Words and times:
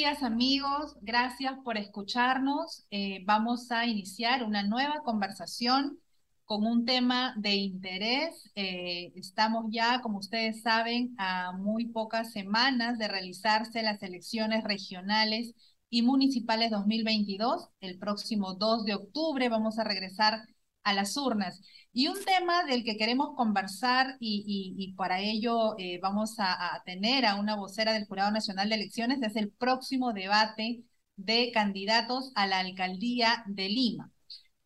días 0.00 0.22
amigos, 0.22 0.96
gracias 1.02 1.52
por 1.62 1.76
escucharnos. 1.76 2.86
Eh, 2.90 3.22
vamos 3.26 3.70
a 3.70 3.84
iniciar 3.84 4.44
una 4.44 4.62
nueva 4.62 5.02
conversación 5.04 6.00
con 6.46 6.66
un 6.66 6.86
tema 6.86 7.34
de 7.36 7.56
interés. 7.56 8.50
Eh, 8.54 9.12
estamos 9.14 9.66
ya, 9.68 10.00
como 10.00 10.16
ustedes 10.16 10.62
saben, 10.62 11.14
a 11.18 11.52
muy 11.52 11.84
pocas 11.84 12.32
semanas 12.32 12.96
de 12.98 13.08
realizarse 13.08 13.82
las 13.82 14.02
elecciones 14.02 14.64
regionales 14.64 15.52
y 15.90 16.00
municipales 16.00 16.70
2022. 16.70 17.68
El 17.82 17.98
próximo 17.98 18.54
2 18.54 18.86
de 18.86 18.94
octubre 18.94 19.50
vamos 19.50 19.78
a 19.78 19.84
regresar 19.84 20.46
a 20.82 20.94
las 20.94 21.16
urnas. 21.16 21.60
Y 21.92 22.08
un 22.08 22.22
tema 22.24 22.64
del 22.64 22.84
que 22.84 22.96
queremos 22.96 23.34
conversar 23.36 24.16
y, 24.20 24.94
para 24.96 25.20
ello 25.20 25.74
eh, 25.78 25.98
vamos 26.00 26.36
a, 26.38 26.82
tener 26.84 27.26
a 27.26 27.34
una 27.36 27.56
vocera 27.56 27.92
del 27.92 28.06
Jurado 28.06 28.30
Nacional 28.30 28.68
de 28.68 28.76
Elecciones 28.76 29.22
es 29.22 29.36
el 29.36 29.50
próximo 29.50 30.12
debate 30.12 30.84
de 31.16 31.50
candidatos 31.52 32.32
a 32.34 32.46
la 32.46 32.60
alcaldía 32.60 33.44
de 33.46 33.68
Lima. 33.68 34.10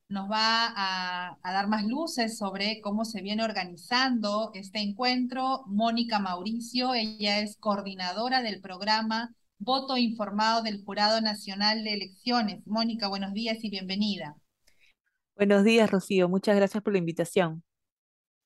Nos 0.09 0.31
va 0.31 0.67
a, 0.77 1.39
a 1.43 1.53
dar 1.53 1.69
más 1.69 1.85
luces 1.87 2.39
sobre 2.39 2.81
cómo 2.83 3.05
se 3.05 3.23
viene 3.23 3.43
organizando 3.43 4.51
este 4.55 4.81
encuentro. 4.81 5.65
Mónica 5.67 6.19
Mauricio, 6.19 6.95
ella 6.95 7.41
es 7.41 7.57
coordinadora 7.57 8.43
del 8.43 8.61
programa 8.61 9.35
Voto 9.59 9.97
Informado 9.97 10.63
del 10.63 10.85
Jurado 10.85 11.21
Nacional 11.21 11.85
de 11.85 11.95
Elecciones. 11.95 12.67
Mónica, 12.67 13.09
buenos 13.09 13.33
días 13.33 13.59
y 13.65 13.71
bienvenida. 13.71 14.37
Buenos 15.37 15.65
días, 15.65 15.91
Rocío. 15.91 16.29
Muchas 16.29 16.55
gracias 16.55 16.83
por 16.83 16.93
la 16.93 17.01
invitación. 17.01 17.65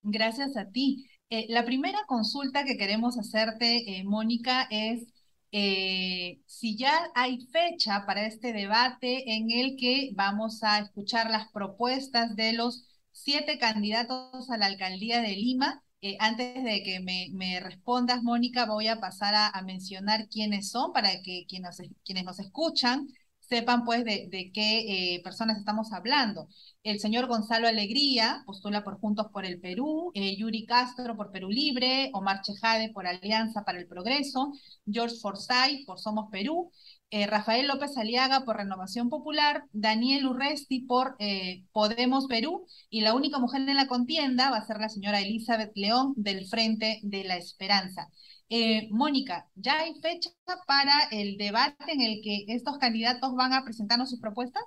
Gracias 0.01 0.57
a 0.57 0.69
ti. 0.71 1.05
Eh, 1.29 1.45
la 1.49 1.63
primera 1.63 1.99
consulta 2.07 2.63
que 2.63 2.77
queremos 2.77 3.19
hacerte, 3.19 3.99
eh, 3.99 4.03
Mónica, 4.03 4.67
es 4.71 5.03
eh, 5.51 6.39
si 6.47 6.77
ya 6.77 7.11
hay 7.13 7.45
fecha 7.51 8.05
para 8.07 8.25
este 8.25 8.53
debate 8.53 9.35
en 9.35 9.51
el 9.51 9.75
que 9.77 10.11
vamos 10.15 10.63
a 10.63 10.79
escuchar 10.79 11.29
las 11.29 11.51
propuestas 11.51 12.35
de 12.35 12.53
los 12.53 12.87
siete 13.11 13.59
candidatos 13.59 14.49
a 14.49 14.57
la 14.57 14.65
alcaldía 14.65 15.21
de 15.21 15.35
Lima. 15.35 15.83
antes 16.19 16.63
de 16.63 16.81
que 16.83 16.99
me, 17.01 17.59
respondas, 17.59 18.23
Mónica, 18.23 18.65
voy 18.65 18.87
a 18.87 18.99
pasar 18.99 19.35
a, 19.35 19.61
mencionar 19.63 20.27
quiénes 20.29 20.69
son 20.69 20.93
para 20.93 21.21
que 21.21 21.45
quienes, 21.47 21.77
quienes 22.03 22.23
nos 22.23 22.39
escuchan 22.39 23.07
sepan 23.49 23.83
pues 23.83 24.05
de, 24.05 24.51
qué 24.53 25.19
personas 25.23 25.57
estamos 25.57 25.91
hablando 25.91 26.47
el 26.83 26.99
señor 26.99 27.27
Gonzalo 27.27 27.67
Alegría 27.67 28.41
postula 28.45 28.83
por 28.83 28.99
Juntos 28.99 29.27
por 29.33 29.45
el 29.45 29.59
Perú, 29.59 30.11
eh, 30.15 30.37
Yuri 30.37 30.65
Castro 30.65 31.17
por 31.17 31.31
Perú 31.31 31.49
Libre, 31.49 32.09
Omar 32.13 32.41
Chejade 32.41 32.89
por 32.93 33.05
Alianza 33.05 33.63
para 33.65 33.79
el 33.79 33.87
Progreso, 33.87 34.53
George 34.89 35.17
Forsyth 35.21 35.85
por 35.85 35.99
Somos 35.99 36.29
Perú, 36.31 36.71
eh, 37.09 37.27
Rafael 37.27 37.67
López 37.67 37.97
Aliaga 37.97 38.45
por 38.45 38.57
Renovación 38.57 39.09
Popular, 39.09 39.65
Daniel 39.73 40.25
Urresti 40.27 40.81
por 40.81 41.15
eh, 41.19 41.65
Podemos 41.73 42.27
Perú, 42.27 42.65
y 42.89 43.01
la 43.01 43.13
única 43.13 43.39
mujer 43.39 43.61
en 43.67 43.75
la 43.75 43.87
contienda 43.87 44.49
va 44.49 44.57
a 44.57 44.65
ser 44.65 44.79
la 44.79 44.89
señora 44.89 45.19
Elizabeth 45.19 45.71
León 45.75 46.13
del 46.15 46.47
Frente 46.47 46.99
de 47.03 47.25
la 47.25 47.35
Esperanza. 47.35 48.09
Mónica, 48.89 49.47
¿ya 49.55 49.79
hay 49.79 49.93
fecha 50.01 50.31
para 50.65 51.03
el 51.11 51.37
debate 51.37 51.91
en 51.91 52.01
el 52.01 52.21
que 52.23 52.45
estos 52.47 52.77
candidatos 52.77 53.35
van 53.35 53.53
a 53.53 53.63
presentarnos 53.63 54.09
sus 54.09 54.19
propuestas? 54.19 54.63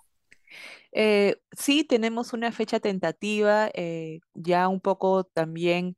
Eh, 0.92 1.36
sí, 1.52 1.84
tenemos 1.84 2.33
una 2.33 2.52
fecha 2.52 2.80
tentativa, 2.80 3.70
eh, 3.74 4.20
ya 4.34 4.69
un 4.69 4.80
poco 4.80 5.24
también 5.24 5.97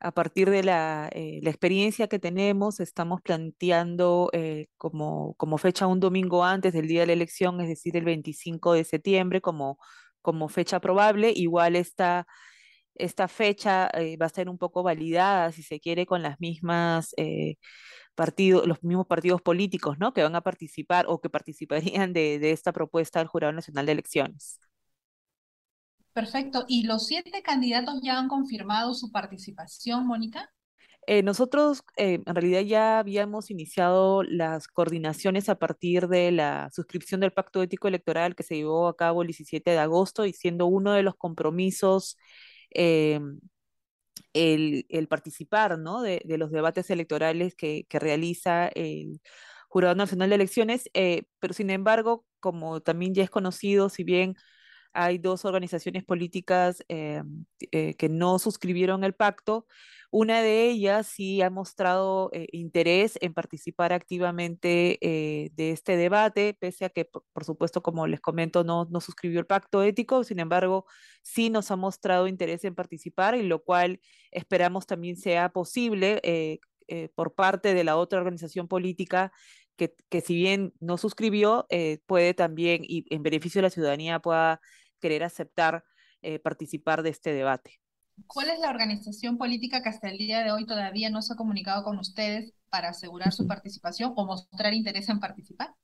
a 0.00 0.12
partir 0.12 0.50
de 0.50 0.64
la, 0.64 1.08
eh, 1.12 1.40
experiencia 1.44 2.08
que 2.08 2.18
tenemos, 2.18 2.80
estamos 2.80 3.22
planteando 3.22 4.30
como, 4.76 5.34
como 5.34 5.58
fecha 5.58 5.86
un 5.86 6.00
domingo 6.00 6.44
antes 6.44 6.72
del 6.72 6.88
día 6.88 7.00
de 7.02 7.06
la 7.08 7.12
elección, 7.12 7.60
es 7.60 7.68
decir, 7.68 7.96
el 7.96 8.04
25 8.04 8.72
de 8.74 8.84
septiembre, 8.84 9.40
como, 9.40 9.78
como 10.20 10.48
fecha 10.48 10.80
probable. 10.80 11.32
Igual 11.34 11.76
esta, 11.76 12.26
esta 12.94 13.28
fecha 13.28 13.90
va 14.20 14.26
a 14.26 14.28
ser 14.28 14.48
un 14.48 14.58
poco 14.58 14.82
validada, 14.82 15.52
si 15.52 15.62
se 15.62 15.80
quiere, 15.80 16.06
con 16.06 16.22
las 16.22 16.40
mismas 16.40 17.14
partidos, 18.14 18.66
los 18.66 18.82
mismos 18.82 19.06
partidos 19.06 19.42
políticos, 19.42 19.98
¿no? 19.98 20.12
Que 20.12 20.22
van 20.22 20.36
a 20.36 20.42
participar 20.42 21.06
o 21.08 21.20
que 21.20 21.30
participarían 21.30 22.12
de, 22.12 22.50
esta 22.50 22.72
propuesta 22.72 23.18
del 23.18 23.28
Jurado 23.28 23.52
Nacional 23.52 23.86
de 23.86 23.92
Elecciones. 23.92 24.60
Perfecto. 26.12 26.64
¿Y 26.68 26.84
los 26.84 27.06
siete 27.06 27.42
candidatos 27.42 28.00
ya 28.02 28.18
han 28.18 28.28
confirmado 28.28 28.92
su 28.92 29.10
participación, 29.10 30.06
Mónica? 30.06 30.50
Eh, 31.06 31.22
nosotros 31.22 31.82
eh, 31.96 32.20
en 32.24 32.34
realidad 32.34 32.60
ya 32.60 32.98
habíamos 33.00 33.50
iniciado 33.50 34.22
las 34.22 34.68
coordinaciones 34.68 35.48
a 35.48 35.58
partir 35.58 36.06
de 36.06 36.30
la 36.30 36.70
suscripción 36.72 37.20
del 37.20 37.32
Pacto 37.32 37.60
Ético 37.60 37.88
Electoral 37.88 38.36
que 38.36 38.44
se 38.44 38.54
llevó 38.54 38.86
a 38.86 38.96
cabo 38.96 39.22
el 39.22 39.28
17 39.28 39.68
de 39.68 39.78
agosto 39.78 40.26
y 40.26 40.32
siendo 40.32 40.66
uno 40.66 40.92
de 40.92 41.02
los 41.02 41.16
compromisos 41.16 42.18
eh, 42.74 43.20
el, 44.32 45.08
participar 45.08 45.78
¿no? 45.78 46.02
de, 46.02 46.22
los 46.38 46.50
debates 46.50 46.90
electorales 46.90 47.54
que, 47.54 47.86
realiza 47.90 48.68
el 48.68 49.20
Jurado 49.68 49.94
Nacional 49.94 50.30
de 50.30 50.34
Elecciones, 50.36 50.90
eh, 50.94 51.24
pero 51.38 51.54
sin 51.54 51.70
embargo, 51.70 52.26
como 52.40 52.80
también 52.80 53.14
ya 53.14 53.24
es 53.24 53.30
conocido, 53.30 53.88
si 53.88 54.04
bien 54.04 54.36
hay 54.94 55.18
dos 55.18 55.44
organizaciones 55.44 56.04
políticas 56.04 56.84
eh, 56.88 57.22
eh, 57.70 57.94
que 57.94 58.08
no 58.08 58.38
suscribieron 58.38 59.04
el 59.04 59.14
pacto, 59.14 59.66
una 60.10 60.42
de 60.42 60.68
ellas 60.68 61.06
sí 61.06 61.40
ha 61.40 61.48
mostrado 61.48 62.28
eh, 62.34 62.46
interés 62.52 63.18
en 63.22 63.32
participar 63.32 63.94
activamente 63.94 64.98
de 65.00 65.70
este 65.70 65.96
debate, 65.96 66.54
pese 66.58 66.84
a 66.84 66.90
que, 66.90 67.06
por, 67.06 67.44
supuesto, 67.44 67.82
como 67.82 68.06
les 68.06 68.20
comento, 68.20 68.62
no, 68.62 68.86
no 68.90 69.00
suscribió 69.00 69.40
el 69.40 69.46
pacto 69.46 69.82
ético, 69.82 70.22
sin 70.22 70.38
embargo, 70.38 70.84
sí 71.22 71.48
nos 71.48 71.70
ha 71.70 71.76
mostrado 71.76 72.28
interés 72.28 72.62
en 72.64 72.74
participar, 72.74 73.36
y 73.36 73.42
lo 73.42 73.62
cual 73.62 74.00
esperamos 74.30 74.86
también 74.86 75.16
sea 75.16 75.48
posible 75.48 76.60
por 77.14 77.34
parte 77.34 77.72
de 77.72 77.84
la 77.84 77.96
otra 77.96 78.18
organización 78.18 78.68
política 78.68 79.32
que, 79.76 79.94
que 80.10 80.20
si 80.20 80.34
bien 80.34 80.74
no 80.78 80.98
suscribió, 80.98 81.66
puede 82.04 82.34
también, 82.34 82.82
y 82.84 83.06
en 83.08 83.22
beneficio 83.22 83.60
de 83.60 83.62
la 83.62 83.70
ciudadanía, 83.70 84.18
pueda 84.20 84.60
querer 85.02 85.24
aceptar 85.24 85.84
participar 86.44 87.02
de 87.02 87.10
este 87.10 87.32
debate. 87.32 87.80
¿Cuál 88.26 88.50
es 88.50 88.58
la 88.60 88.70
organización 88.70 89.38
política 89.38 89.82
que 89.82 89.88
hasta 89.88 90.08
el 90.08 90.18
día 90.18 90.44
de 90.44 90.52
hoy 90.52 90.66
todavía 90.66 91.10
no 91.10 91.22
se 91.22 91.32
ha 91.32 91.36
comunicado 91.36 91.82
con 91.82 91.98
ustedes 91.98 92.54
para 92.70 92.90
asegurar 92.90 93.32
su 93.32 93.46
participación 93.46 94.12
o 94.16 94.24
mostrar 94.24 94.72
interés 94.74 95.08
en 95.08 95.20
participar? 95.20 95.74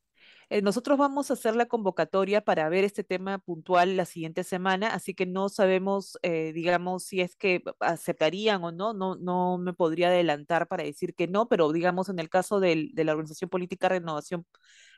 Eh, 0.51 0.63
nosotros 0.63 0.97
vamos 0.97 1.31
a 1.31 1.35
hacer 1.35 1.55
la 1.55 1.67
convocatoria 1.67 2.41
para 2.41 2.67
ver 2.71 2.83
este 2.85 3.05
tema 3.05 3.39
puntual 3.39 3.99
la 3.99 4.07
siguiente 4.07 4.45
semana, 4.45 4.95
así 4.95 5.13
que 5.13 5.27
no 5.27 5.51
sabemos, 5.51 6.19
eh, 6.23 6.53
digamos, 6.55 7.05
si 7.05 7.21
es 7.21 7.37
que 7.37 7.63
aceptarían 7.81 8.65
o 8.65 8.73
no, 8.73 8.95
no, 8.95 9.17
no 9.17 9.59
me 9.59 9.75
podría 9.75 10.09
adelantar 10.09 10.67
para 10.67 10.85
decir 10.85 11.15
que 11.15 11.29
no, 11.29 11.49
pero 11.49 11.71
digamos 11.71 12.09
en 12.09 12.19
el 12.19 12.31
caso 12.31 12.61
de 12.61 12.91
la 12.95 13.13
Organización 13.13 13.51
Política 13.51 13.91
Renovación 13.91 14.47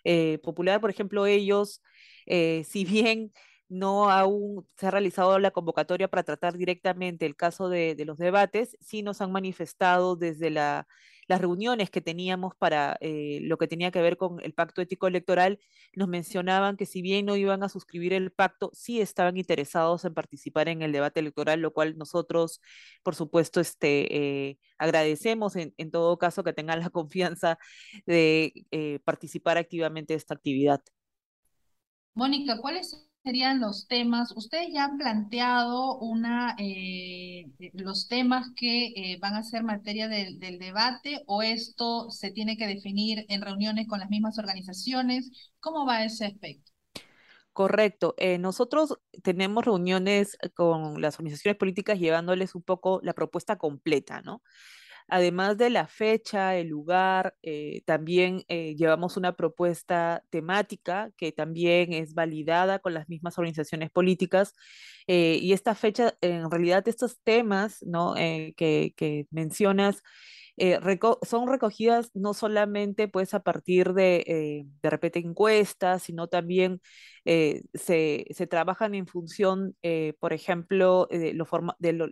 eh, 0.04 0.38
Popular, 0.44 0.80
por 0.80 0.90
ejemplo, 0.90 1.26
ellos, 1.26 1.82
si 2.64 2.84
bien 2.84 3.32
no 3.70 4.10
aún 4.10 4.66
se 4.76 4.88
ha 4.88 4.90
realizado 4.90 5.38
la 5.38 5.52
convocatoria 5.52 6.08
para 6.08 6.24
tratar 6.24 6.58
directamente 6.58 7.24
el 7.24 7.36
caso 7.36 7.68
de, 7.68 7.96
los 8.04 8.18
debates, 8.18 8.76
sí 8.80 9.02
nos 9.02 9.20
han 9.20 9.30
manifestado 9.30 10.16
desde 10.16 10.50
las 10.50 10.86
reuniones 11.28 11.88
que 11.88 12.00
teníamos 12.00 12.56
para 12.56 12.98
eh, 13.00 13.38
lo 13.42 13.58
que 13.58 13.68
tenía 13.68 13.92
que 13.92 14.02
ver 14.02 14.16
con 14.16 14.40
el 14.42 14.54
pacto 14.54 14.82
ético 14.82 15.06
electoral, 15.06 15.60
nos 15.94 16.08
mencionaban 16.08 16.76
que 16.76 16.84
si 16.84 17.00
bien 17.00 17.26
no 17.26 17.36
iban 17.36 17.62
a 17.62 17.68
suscribir 17.68 18.12
el 18.12 18.32
pacto, 18.32 18.70
sí 18.74 19.00
estaban 19.00 19.36
interesados 19.36 20.04
en 20.04 20.14
participar 20.14 20.68
en 20.68 20.82
el 20.82 20.90
debate 20.90 21.20
electoral, 21.20 21.60
lo 21.60 21.72
cual 21.72 21.96
nosotros, 21.96 22.60
por 23.04 23.14
supuesto, 23.14 23.60
este, 23.60 24.48
eh, 24.48 24.58
agradecemos 24.78 25.54
en, 25.54 25.90
todo 25.92 26.18
caso 26.18 26.42
que 26.42 26.52
tengan 26.52 26.80
la 26.80 26.90
confianza 26.90 27.56
de 28.04 28.52
eh, 28.72 28.98
participar 29.04 29.58
activamente 29.58 30.14
de 30.14 30.18
esta 30.18 30.34
actividad. 30.34 30.82
Mónica, 32.14 32.58
¿cuáles 32.60 33.09
serían 33.22 33.60
los 33.60 33.86
temas? 33.86 34.32
Ustedes 34.36 34.68
ya 34.72 34.84
han 34.84 34.98
planteado 34.98 35.98
una, 35.98 36.56
eh, 36.58 37.46
eh, 37.58 37.70
los 37.74 38.08
temas 38.08 38.48
que 38.56 38.86
eh, 38.96 39.18
van 39.20 39.34
a 39.34 39.42
ser 39.42 39.62
materia 39.62 40.08
del, 40.08 40.38
debate 40.38 41.22
o 41.26 41.42
esto 41.42 42.10
se 42.10 42.30
tiene 42.30 42.56
que 42.56 42.66
definir 42.66 43.24
en 43.28 43.42
reuniones 43.42 43.86
con 43.88 44.00
las 44.00 44.10
mismas 44.10 44.38
organizaciones? 44.38 45.52
¿Cómo 45.60 45.86
va 45.86 46.04
ese 46.04 46.26
aspecto? 46.26 46.72
Correcto. 47.52 48.14
nosotros 48.38 48.96
tenemos 49.22 49.64
reuniones 49.64 50.38
con 50.54 51.02
las 51.02 51.16
organizaciones 51.18 51.58
políticas 51.58 51.98
llevándoles 51.98 52.54
un 52.54 52.62
poco 52.62 53.00
la 53.02 53.12
propuesta 53.12 53.58
completa, 53.58 54.22
¿no? 54.22 54.40
Además 55.10 55.58
de 55.58 55.70
la 55.70 55.88
fecha, 55.88 56.56
el 56.56 56.68
lugar, 56.68 57.34
eh, 57.42 57.82
también 57.84 58.44
eh, 58.46 58.76
llevamos 58.76 59.16
una 59.16 59.34
propuesta 59.34 60.22
temática 60.30 61.10
que 61.16 61.32
también 61.32 61.92
es 61.92 62.14
validada 62.14 62.78
con 62.78 62.94
las 62.94 63.08
mismas 63.08 63.36
organizaciones 63.36 63.90
políticas. 63.90 64.54
Eh, 65.08 65.38
y 65.42 65.52
esta 65.52 65.74
fecha, 65.74 66.14
en 66.20 66.48
realidad, 66.48 66.86
estos 66.86 67.20
temas 67.24 67.82
¿no? 67.82 68.14
que, 68.14 68.94
que, 68.96 69.26
mencionas, 69.32 70.02
eh, 70.60 70.78
son 71.22 71.48
recogidas 71.48 72.10
no 72.14 72.34
solamente 72.34 73.08
pues 73.08 73.34
a 73.34 73.40
partir 73.40 73.94
de, 73.94 74.24
eh, 74.26 74.64
de 74.82 74.90
repente 74.90 75.18
encuestas, 75.18 76.02
sino 76.02 76.28
también 76.28 76.80
eh, 77.24 77.62
se, 77.74 78.26
se 78.30 78.46
trabajan 78.46 78.94
en 78.94 79.06
función, 79.06 79.76
eh, 79.82 80.14
por 80.20 80.32
ejemplo, 80.32 81.08
de, 81.10 81.32
los 81.34 81.48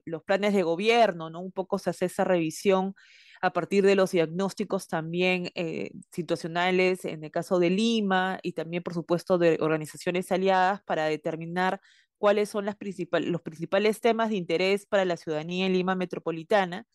los 0.05 0.23
planes 0.25 0.55
de 0.55 0.63
gobierno, 0.63 1.31
¿no? 1.31 1.41
Un 1.41 1.53
poco 1.53 1.79
se 1.79 1.91
hace 1.91 2.07
esa 2.07 2.25
revisión 2.25 2.95
a 3.41 3.53
partir 3.53 3.85
de 3.85 3.95
los 3.95 4.11
diagnósticos 4.13 4.89
también 4.89 5.51
eh, 5.55 5.91
situacionales 6.13 7.05
en 7.05 7.25
el 7.25 7.31
caso 7.31 7.59
de 7.59 7.71
Lima 7.71 8.39
y 8.43 8.53
también, 8.53 8.83
por 8.83 8.95
supuesto, 8.95 9.39
de 9.39 9.59
organizaciones 9.61 10.31
aliadas 10.33 10.83
para 10.83 11.05
determinar 11.07 11.81
cuáles 12.19 12.49
son 12.51 12.67
los 12.67 12.75
principales 12.77 14.01
temas 14.01 14.31
de 14.31 14.37
interés 14.37 14.87
para 14.87 15.05
la 15.05 15.17
ciudadanía 15.17 15.67
en 15.67 15.73
Lima 15.73 15.95
metropolitana 15.95 16.87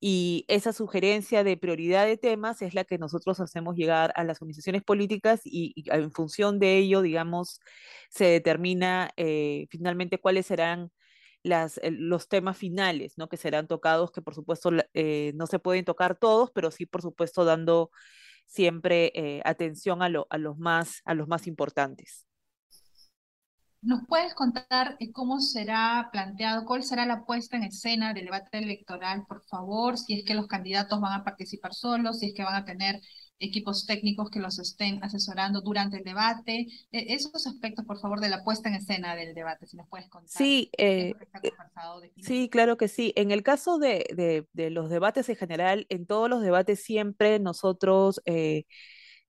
y 0.00 0.44
esa 0.48 0.72
sugerencia 0.72 1.42
de 1.44 1.56
prioridad 1.56 2.06
de 2.06 2.16
temas 2.18 2.62
es 2.62 2.74
la 2.74 2.84
que 2.84 2.98
nosotros 2.98 3.40
hacemos 3.40 3.76
llegar 3.76 4.12
a 4.16 4.24
las 4.24 4.40
organizaciones 4.42 4.82
políticas 4.84 5.40
y, 5.44 5.74
en 5.90 6.12
función 6.12 6.58
de 6.58 6.76
ello, 6.78 7.02
digamos, 7.02 7.60
se 8.10 8.26
determina 8.26 9.10
eh, 9.16 9.66
finalmente 9.70 10.18
cuáles 10.18 10.46
serán 10.46 10.92
las, 11.42 11.80
los 11.90 12.28
temas 12.28 12.56
finales, 12.58 13.14
¿no? 13.16 13.28
Que 13.28 13.36
serán 13.36 13.66
tocados, 13.68 14.10
que 14.12 14.22
por 14.22 14.34
supuesto 14.34 14.70
eh, 14.94 15.32
no 15.36 15.46
se 15.46 15.58
pueden 15.58 15.84
tocar 15.84 16.16
todos, 16.18 16.50
pero 16.52 16.70
sí, 16.70 16.86
por 16.86 17.02
supuesto, 17.02 17.44
dando 17.44 17.90
siempre 18.46 19.12
eh, 19.14 19.42
atención 19.44 20.02
a, 20.02 20.08
lo- 20.10 20.26
a 20.30 20.38
los 20.38 20.58
más, 20.58 21.02
a 21.04 21.14
los 21.14 21.28
más 21.28 21.46
importantes. 21.46 22.25
¿Nos 23.82 24.00
puedes 24.08 24.34
contar 24.34 24.96
eh, 24.98 25.12
cómo 25.12 25.40
será 25.40 26.08
planteado, 26.10 26.64
cuál 26.64 26.82
será 26.82 27.06
la 27.06 27.24
puesta 27.24 27.56
en 27.56 27.62
escena 27.64 28.12
del 28.14 28.24
debate 28.24 28.58
electoral, 28.58 29.24
por 29.28 29.44
favor? 29.44 29.96
Si 29.96 30.14
es 30.18 30.24
que 30.24 30.34
los 30.34 30.48
candidatos 30.48 31.00
van 31.00 31.12
a 31.20 31.24
participar 31.24 31.72
solos, 31.72 32.18
si 32.18 32.26
es 32.26 32.34
que 32.34 32.42
van 32.42 32.56
a 32.56 32.64
tener 32.64 33.00
equipos 33.38 33.86
técnicos 33.86 34.30
que 34.30 34.40
los 34.40 34.58
estén 34.58 35.02
asesorando 35.04 35.60
durante 35.60 35.98
el 35.98 36.04
debate. 36.04 36.66
Eh, 36.90 37.06
esos 37.10 37.46
aspectos, 37.46 37.84
por 37.84 38.00
favor, 38.00 38.18
de 38.20 38.30
la 38.30 38.42
puesta 38.42 38.68
en 38.70 38.76
escena 38.76 39.14
del 39.14 39.34
debate, 39.34 39.66
si 39.66 39.76
nos 39.76 39.88
puedes 39.88 40.08
contar 40.08 40.30
Sí, 40.30 40.70
eh, 40.78 41.14
eh. 41.42 41.52
Sí, 42.22 42.48
claro 42.50 42.76
que 42.76 42.88
sí. 42.88 43.12
En 43.14 43.30
el 43.30 43.42
caso 43.44 43.78
de, 43.78 44.06
de- 44.16 44.46
de 44.52 44.70
los 44.70 44.90
debates 44.90 45.28
en 45.28 45.36
general, 45.36 45.86
en 45.90 46.06
todos 46.06 46.28
los 46.28 46.42
debates 46.42 46.82
siempre 46.82 47.38
nosotros, 47.38 48.20
eh, 48.24 48.64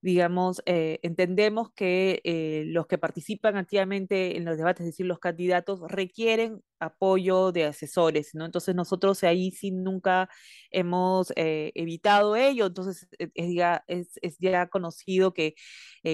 digamos, 0.07 0.62
eh, 0.65 1.00
entendemos 1.04 1.69
que 1.74 2.21
eh, 2.24 2.63
los 2.68 2.88
que 2.88 2.98
participan 2.98 3.57
activamente 3.57 4.38
en 4.38 4.45
los 4.45 4.57
debates, 4.57 4.86
es 4.86 4.94
decir, 4.94 5.06
los 5.06 5.19
candidatos, 5.19 5.81
requieren 5.89 6.62
apoyo 6.80 7.51
de 7.51 7.65
asesores, 7.65 8.33
¿no? 8.33 8.45
Entonces 8.45 8.74
nosotros 8.74 9.21
ahí 9.25 9.51
sí 9.51 9.71
nunca 9.71 10.30
hemos 10.71 11.33
eh, 11.36 11.74
evitado 11.75 12.38
ello, 12.38 12.68
entonces 12.68 13.06
eh, 13.19 13.30
es, 13.36 13.54
ya, 13.54 13.83
es, 13.88 14.18
ya 14.39 14.68
conocido 14.69 15.33
que 15.33 15.56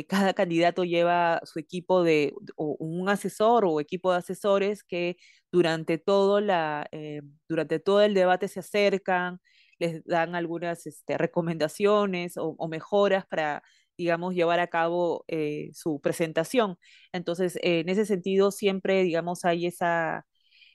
cada 0.08 0.34
candidato 0.34 0.84
lleva 0.86 1.42
su 1.44 1.60
equipo 1.60 2.02
de, 2.04 2.34
o 2.56 2.76
un 2.80 3.10
asesor 3.10 3.64
o 3.66 3.80
equipo 3.80 4.12
de 4.12 4.18
asesores 4.18 4.84
que 4.84 5.18
durante 5.52 6.00
todo, 6.00 6.42
la, 6.42 6.90
durante 7.48 7.80
todo 7.80 8.02
el 8.02 8.16
debate 8.16 8.48
se 8.48 8.62
acercan, 8.62 9.40
les 9.80 10.04
dan 10.06 10.36
algunas 10.36 10.86
este, 10.88 11.18
recomendaciones 11.18 12.36
o, 12.38 12.68
mejoras 12.68 13.26
para, 13.28 13.64
digamos, 13.98 14.34
llevar 14.36 14.60
a 14.60 14.68
cabo 14.68 15.26
eh, 15.28 15.70
su 15.74 16.00
presentación. 16.02 16.78
Entonces, 17.12 17.58
en 17.62 17.90
ese 17.90 18.06
sentido, 18.06 18.52
siempre, 18.52 19.04
digamos, 19.04 19.46
hay 19.46 19.66
esa, 19.68 20.26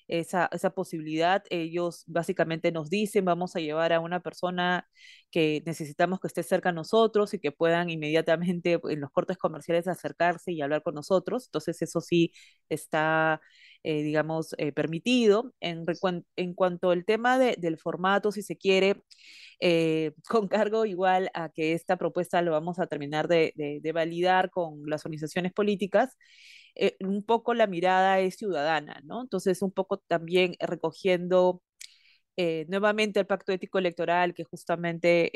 esa, 0.09 0.49
esa 0.53 0.70
posibilidad. 0.70 1.43
Ellos 1.50 2.05
básicamente 2.06 2.73
nos 2.73 2.91
dicen, 2.91 3.25
vamos 3.25 3.56
a 3.56 3.61
llevar 3.61 3.93
a 3.93 4.00
una 4.00 4.20
persona 4.20 4.88
que 5.31 5.62
necesitamos 5.67 6.20
que 6.20 6.29
esté 6.29 6.43
cerca 6.43 6.70
a 6.70 6.73
nosotros 6.73 7.35
y 7.35 7.38
que 7.41 7.53
puedan 7.53 7.91
inmediatamente 7.91 8.81
en 8.91 9.00
los 9.00 9.11
cortes 9.11 9.37
comerciales 9.38 9.88
acercarse 9.88 10.53
y 10.53 10.62
hablar 10.62 10.82
con 10.82 10.94
nosotros. 10.94 11.47
Entonces, 11.47 11.82
eso 11.82 12.00
sí 12.00 12.32
está 12.69 13.41
eh, 13.83 14.03
digamos, 14.03 14.55
eh, 14.59 14.73
permitido. 14.73 15.53
En, 15.61 15.85
en, 16.37 16.55
cuanto 16.55 16.91
al 16.91 17.05
tema 17.05 17.39
de, 17.39 17.57
del 17.59 17.79
formato, 17.79 18.33
si 18.33 18.43
se 18.43 18.57
quiere, 18.57 19.03
eh, 19.61 20.13
con 20.29 20.49
cargo 20.49 20.85
igual 20.87 21.31
a 21.35 21.51
que 21.51 21.73
esta 21.73 21.97
propuesta 21.97 22.43
lo 22.43 22.53
vamos 22.53 22.79
a 22.79 22.87
terminar 22.87 23.29
de, 23.29 23.53
de, 23.57 23.81
de 23.83 23.93
validar 23.93 24.51
con 24.51 24.83
las 24.87 25.05
organizaciones 25.05 25.53
políticas, 25.53 26.17
un 27.01 27.25
poco 27.25 27.55
la 27.55 27.67
mirada 27.67 28.21
es 28.21 28.37
ciudadana, 28.37 29.01
¿no? 29.05 29.23
Entonces, 29.23 29.63
un 29.63 29.73
poco 29.73 29.99
también 29.99 30.55
recogiendo 30.61 31.61
nuevamente 32.69 33.21
el 33.21 33.27
pacto 33.27 33.53
ético 33.53 33.79
electoral 33.79 34.33
que 34.35 34.45
justamente 34.45 35.33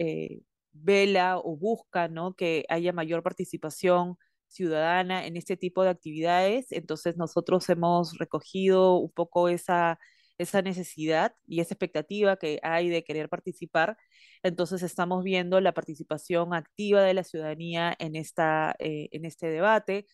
vela 0.73 1.39
o 1.39 1.57
busca, 1.57 2.09
¿no? 2.09 2.35
Que 2.35 2.65
haya 2.69 2.93
mayor 2.93 3.23
participación 3.23 4.17
ciudadana 4.53 5.27
en 5.27 5.37
este 5.37 5.57
tipo 5.57 5.83
de 5.85 5.91
actividades. 5.91 6.73
Entonces 6.73 7.17
nosotros 7.17 7.69
hemos 7.69 8.19
recogido 8.19 8.97
un 8.97 9.11
poco 9.11 9.49
esa, 9.49 9.99
esa 10.39 10.63
necesidad 10.63 11.35
y 11.47 11.61
esa 11.61 11.75
expectativa 11.75 12.37
que 12.37 12.61
hay 12.63 12.89
de 12.89 13.05
querer 13.05 13.29
participar. 13.29 13.97
Entonces 14.43 14.83
estamos 14.83 15.25
viendo 15.25 15.61
la 15.61 15.73
participación 15.75 16.55
activa 16.55 17.03
de 17.03 17.15
la 17.15 17.25
ciudadanía 17.25 17.95
en, 17.99 18.17
esta, 18.17 18.75
eh, 18.79 19.09
en 19.13 19.25
este 19.25 19.49
debate. 19.49 20.07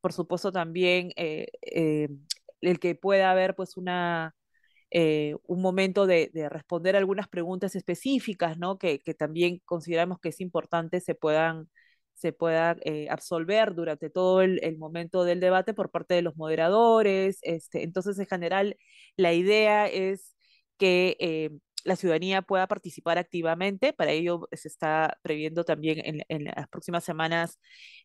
Por 0.00 0.12
supuesto 0.12 0.52
también 0.52 1.12
eh, 1.16 1.48
eh, 1.62 2.08
el 2.60 2.78
que 2.80 2.94
pueda 2.94 3.30
haber 3.30 3.54
pues 3.54 3.76
una... 3.76 4.34
Eh, 4.96 5.34
un 5.48 5.60
momento 5.60 6.06
de, 6.06 6.30
de, 6.32 6.48
responder 6.48 6.94
algunas 6.94 7.26
preguntas 7.28 7.74
específicas, 7.74 8.58
¿no? 8.58 8.78
Que, 8.78 9.00
que, 9.00 9.12
también 9.14 9.60
consideramos 9.64 10.20
que 10.20 10.28
es 10.28 10.40
importante 10.40 11.00
se 11.00 11.16
puedan 11.16 11.68
se 12.14 12.32
pueda 12.32 12.76
eh, 12.84 13.08
absolver 13.10 13.74
durante 13.74 14.10
todo 14.10 14.42
el, 14.42 14.78
momento 14.78 15.24
del 15.24 15.40
debate 15.40 15.74
por 15.74 15.90
parte 15.90 16.14
de 16.14 16.22
los 16.22 16.36
moderadores. 16.36 17.38
Este, 17.42 17.82
entonces, 17.82 18.18
en 18.18 18.26
general, 18.26 18.76
la 19.16 19.32
idea 19.34 19.86
es 19.86 20.34
que 20.78 21.16
eh, 21.20 21.50
la 21.84 21.96
ciudadanía 21.96 22.42
pueda 22.42 22.66
participar 22.66 23.18
activamente. 23.18 23.92
Para 23.92 24.12
ello 24.12 24.48
se 24.52 24.68
está 24.68 25.18
previendo 25.22 25.64
también 25.64 26.24
en, 26.28 26.44
las 26.44 26.68
próximas 26.68 27.04
semanas 27.04 27.58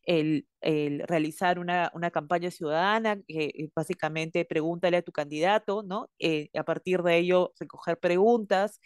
el, 0.04 0.46
el 0.60 1.00
realizar 1.08 1.58
una, 1.58 1.90
una, 1.94 2.10
campaña 2.10 2.50
ciudadana 2.50 3.20
que 3.26 3.70
básicamente 3.74 4.44
pregúntale 4.44 4.98
a 4.98 5.02
tu 5.02 5.12
candidato, 5.12 5.82
¿no? 5.82 6.10
Eh, 6.18 6.50
a 6.54 6.64
partir 6.64 7.02
de 7.02 7.18
ello, 7.18 7.52
recoger 7.58 7.98
preguntas 7.98 8.80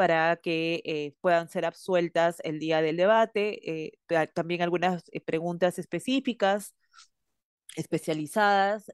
para 0.00 0.36
que 0.36 0.80
eh, 0.86 1.14
puedan 1.20 1.50
ser 1.50 1.66
absueltas 1.66 2.38
el 2.42 2.58
día 2.58 2.80
del 2.80 2.96
debate. 2.96 3.60
Eh, 3.70 3.98
también 4.32 4.62
algunas 4.62 5.04
eh, 5.12 5.20
preguntas 5.20 5.78
específicas, 5.78 6.74
especializadas 7.76 8.86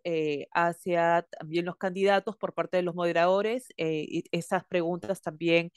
hacia 0.52 1.22
también 1.38 1.64
los 1.64 1.76
candidatos 1.76 2.36
por 2.36 2.54
parte 2.54 2.78
de 2.78 2.82
los 2.82 2.96
moderadores. 2.96 3.68
esas 3.76 4.64
preguntas 4.64 5.22
también 5.22 5.70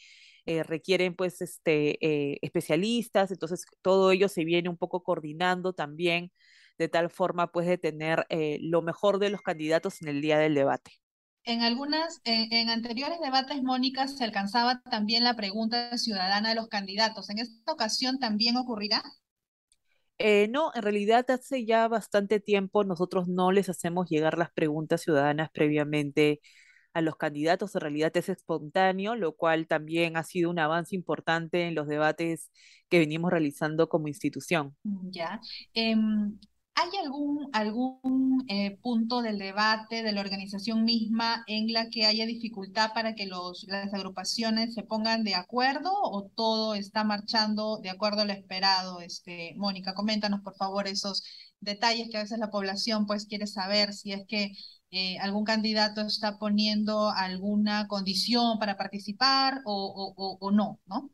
requieren 0.45 1.15
pues 1.15 1.41
este, 1.41 2.43
especialistas, 2.45 3.31
entonces 3.31 3.65
todo 3.83 4.11
ello 4.11 4.29
se 4.29 4.45
viene 4.45 4.69
un 4.69 4.77
poco 4.77 5.03
coordinando 5.03 5.73
también 5.73 6.31
de 6.79 6.89
tal 6.89 7.09
forma 7.11 7.51
pues 7.51 7.67
de 7.67 7.77
tener 7.77 8.25
lo 8.61 8.81
mejor 8.81 9.19
de 9.19 9.29
los 9.29 9.41
candidatos 9.41 10.01
en 10.01 10.07
el 10.09 10.21
día 10.21 10.39
del 10.39 10.55
debate. 10.55 10.98
En 11.43 11.61
algunas, 11.61 12.21
en, 12.25 12.51
en, 12.53 12.69
anteriores 12.69 13.19
debates, 13.19 13.63
Mónica, 13.63 14.07
se 14.07 14.23
alcanzaba 14.23 14.81
también 14.81 15.23
la 15.23 15.35
pregunta 15.35 15.97
ciudadana 15.97 16.49
de 16.49 16.55
los 16.55 16.67
candidatos. 16.67 17.29
¿En 17.29 17.39
esta 17.39 17.71
ocasión 17.71 18.19
también 18.19 18.57
ocurrirá? 18.57 19.01
Eh, 20.21 20.49
no, 20.49 20.71
en 20.75 20.81
realidad 20.81 21.25
hace 21.31 21.65
ya 21.65 21.87
bastante 21.87 22.41
tiempo 22.41 22.83
nosotros 22.83 23.29
no 23.29 23.53
les 23.53 23.69
hacemos 23.69 24.09
llegar 24.09 24.37
las 24.37 24.51
preguntas 24.51 25.01
ciudadanas 25.01 25.49
previamente 25.49 26.41
a 26.93 27.01
los 27.01 27.15
candidatos. 27.15 27.73
En 27.75 27.81
realidad 27.81 28.11
es 28.15 28.27
espontáneo, 28.27 29.15
lo 29.15 29.37
cual 29.37 29.65
también 29.65 30.17
ha 30.17 30.23
sido 30.23 30.49
un 30.49 30.59
avance 30.59 30.93
importante 30.93 31.67
en 31.67 31.75
los 31.75 31.87
debates 31.87 32.51
que 32.89 32.99
venimos 32.99 33.31
realizando 33.31 33.87
como 33.87 34.09
institución. 34.09 34.75
Ya. 34.83 35.39
Eh, 35.73 35.95
¿Hay 36.81 36.89
algún, 37.03 37.49
algún 37.51 38.45
eh, 38.47 38.77
punto 38.81 39.21
del 39.21 39.37
debate 39.37 40.01
de 40.01 40.13
la 40.13 40.21
organización 40.21 40.85
misma 40.85 41.43
en 41.47 41.73
la 41.73 41.89
que 41.89 42.05
haya 42.05 42.25
dificultad 42.25 42.93
para 42.93 43.15
que 43.15 43.25
los, 43.25 43.65
las 43.67 43.93
agrupaciones 43.93 44.75
se 44.75 44.83
pongan 44.83 45.25
de 45.25 45.35
acuerdo 45.35 45.91
o 45.93 46.29
todo 46.33 46.75
está 46.75 47.03
marchando 47.03 47.79
de 47.79 47.89
acuerdo 47.89 48.21
a 48.21 48.25
lo 48.25 48.31
esperado? 48.31 49.01
Este, 49.01 49.55
Mónica, 49.57 49.93
coméntanos 49.93 50.39
por 50.41 50.55
favor 50.55 50.87
esos 50.87 51.21
detalles 51.59 52.09
que 52.09 52.17
a 52.17 52.21
veces 52.21 52.39
la 52.39 52.49
población 52.49 53.05
pues 53.05 53.25
quiere 53.25 53.45
saber 53.45 53.93
si 53.93 54.13
es 54.13 54.25
que 54.25 54.53
eh, 54.91 55.19
algún 55.19 55.43
candidato 55.43 55.99
está 56.01 56.39
poniendo 56.39 57.09
alguna 57.11 57.87
condición 57.89 58.57
para 58.57 58.77
participar 58.77 59.59
o, 59.65 59.73
o, 59.73 60.13
o, 60.15 60.37
o 60.39 60.51
no, 60.51 60.79
¿no? 60.85 61.11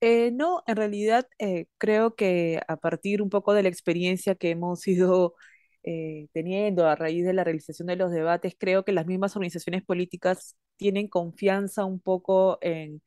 Eh, 0.00 0.30
no, 0.32 0.62
en 0.68 0.76
realidad 0.76 1.26
eh, 1.40 1.66
creo 1.78 2.14
que 2.14 2.60
a 2.68 2.76
partir 2.76 3.20
un 3.20 3.30
poco 3.30 3.52
de 3.52 3.64
la 3.64 3.68
experiencia 3.68 4.36
que 4.36 4.50
hemos 4.50 4.86
ido 4.88 5.34
eh, 5.82 6.28
teniendo 6.32 6.86
a 6.86 6.94
raíz 6.96 7.24
de 7.24 7.32
la 7.32 7.42
realización 7.44 7.88
de 7.88 7.96
los 7.96 8.12
debates, 8.12 8.54
creo 8.58 8.84
que 8.84 8.92
las 8.92 9.06
mismas 9.06 9.34
organizaciones 9.36 9.82
políticas 9.84 10.56
tienen 10.76 11.08
confianza 11.08 11.84
un 11.84 11.98
poco 12.00 12.58
en, 12.60 13.02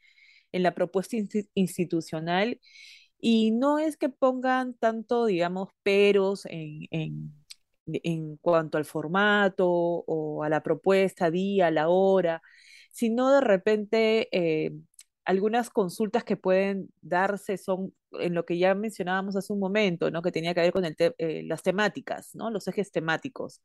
en 0.52 0.64
la 0.64 0.74
propuesta 0.76 1.18
institucional. 1.56 2.60
Y 3.20 3.52
no 3.52 3.80
es 3.80 3.98
que 3.98 4.10
pongan 4.10 4.74
tanto, 4.76 5.26
digamos, 5.26 5.70
peros 5.84 6.46
en, 6.48 6.88
en, 6.92 7.34
en 7.88 8.38
cuanto 8.38 8.78
al 8.78 8.86
formato 8.86 9.68
o 9.70 10.44
a 10.44 10.50
la 10.50 10.64
propuesta, 10.64 11.32
día, 11.32 11.72
la 11.72 11.90
hora, 11.90 12.42
sino 12.92 13.32
de 13.32 13.42
repente 13.42 14.30
algunas 15.26 15.70
consultas 15.70 16.24
que 16.24 16.38
pueden 16.38 16.90
darse 17.02 17.58
son 17.58 17.94
en 18.14 18.34
lo 18.34 18.46
que 18.46 18.58
ya 18.58 18.76
mencionábamos 18.76 19.36
hace 19.36 19.54
un 19.54 19.60
momento, 19.60 20.12
¿no? 20.12 20.22
Que 20.22 20.32
tenía 20.32 20.54
que 20.54 20.62
ver 20.62 20.74
con 20.74 20.86
el 20.86 20.96
eh, 21.00 21.44
las 21.46 21.64
temáticas, 21.64 22.36
¿no? 22.36 22.50
Los 22.52 22.68
ejes 22.68 22.92
temáticos. 22.92 23.62